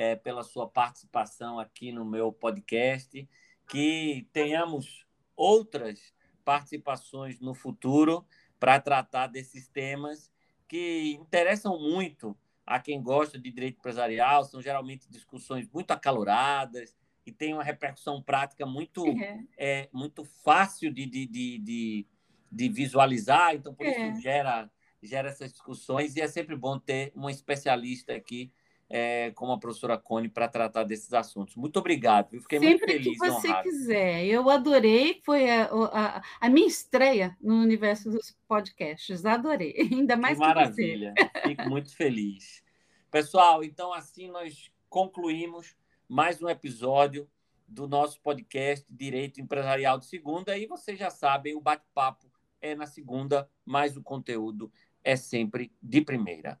é, 0.00 0.16
pela 0.16 0.42
sua 0.42 0.66
participação 0.66 1.58
aqui 1.58 1.92
no 1.92 2.06
meu 2.06 2.32
podcast. 2.32 3.28
Que 3.68 4.26
tenhamos 4.32 5.06
outras 5.36 6.14
participações 6.42 7.38
no 7.38 7.52
futuro 7.52 8.26
para 8.58 8.80
tratar 8.80 9.26
desses 9.26 9.68
temas 9.68 10.32
que 10.66 11.18
interessam 11.20 11.78
muito 11.78 12.34
a 12.64 12.80
quem 12.80 13.02
gosta 13.02 13.38
de 13.38 13.50
direito 13.50 13.76
empresarial. 13.76 14.42
São 14.42 14.62
geralmente 14.62 15.06
discussões 15.10 15.68
muito 15.70 15.90
acaloradas 15.90 16.96
e 17.26 17.30
tem 17.30 17.52
uma 17.52 17.62
repercussão 17.62 18.22
prática 18.22 18.64
muito, 18.64 19.04
uhum. 19.04 19.46
é, 19.58 19.86
muito 19.92 20.24
fácil 20.24 20.90
de, 20.90 21.04
de, 21.04 21.26
de, 21.26 21.58
de, 21.58 22.06
de 22.50 22.68
visualizar. 22.70 23.54
Então, 23.54 23.74
por 23.74 23.84
isso 23.84 24.00
é. 24.00 24.14
gera, 24.18 24.70
gera 25.02 25.28
essas 25.28 25.52
discussões 25.52 26.16
e 26.16 26.22
é 26.22 26.26
sempre 26.26 26.56
bom 26.56 26.78
ter 26.78 27.12
um 27.14 27.28
especialista 27.28 28.14
aqui 28.14 28.50
é, 28.92 29.30
como 29.36 29.52
a 29.52 29.58
professora 29.58 29.96
Cone 29.96 30.28
para 30.28 30.48
tratar 30.48 30.82
desses 30.82 31.12
assuntos. 31.14 31.54
Muito 31.54 31.78
obrigado, 31.78 32.34
eu 32.34 32.42
fiquei 32.42 32.58
Sempre 32.58 32.92
muito 32.94 33.04
feliz. 33.04 33.04
Sempre 33.04 33.12
que 33.12 33.40
você 33.40 33.48
honrado. 33.48 33.62
quiser. 33.62 34.24
Eu 34.26 34.50
adorei, 34.50 35.20
foi 35.24 35.48
a, 35.48 35.70
a, 35.70 36.22
a, 36.40 36.48
minha 36.50 36.66
estreia 36.66 37.36
no 37.40 37.54
universo 37.54 38.10
dos 38.10 38.36
podcasts. 38.48 39.24
Adorei, 39.24 39.74
ainda 39.92 40.16
mais 40.16 40.36
que, 40.36 40.42
que 40.42 40.48
maravilha. 40.48 41.14
Você. 41.16 41.48
Fico 41.48 41.68
muito 41.68 41.94
feliz. 41.94 42.64
Pessoal, 43.12 43.62
então 43.62 43.92
assim 43.92 44.28
nós 44.28 44.72
concluímos 44.88 45.76
mais 46.08 46.42
um 46.42 46.48
episódio 46.48 47.28
do 47.68 47.86
nosso 47.86 48.20
podcast 48.20 48.84
Direito 48.90 49.40
Empresarial 49.40 50.00
de 50.00 50.06
Segunda. 50.06 50.58
E 50.58 50.66
vocês 50.66 50.98
já 50.98 51.10
sabem, 51.10 51.54
o 51.54 51.60
bate-papo 51.60 52.28
é 52.60 52.74
na 52.74 52.86
segunda, 52.86 53.48
mas 53.64 53.96
o 53.96 54.02
conteúdo 54.02 54.70
é 55.04 55.14
sempre 55.14 55.72
de 55.80 56.00
primeira. 56.00 56.60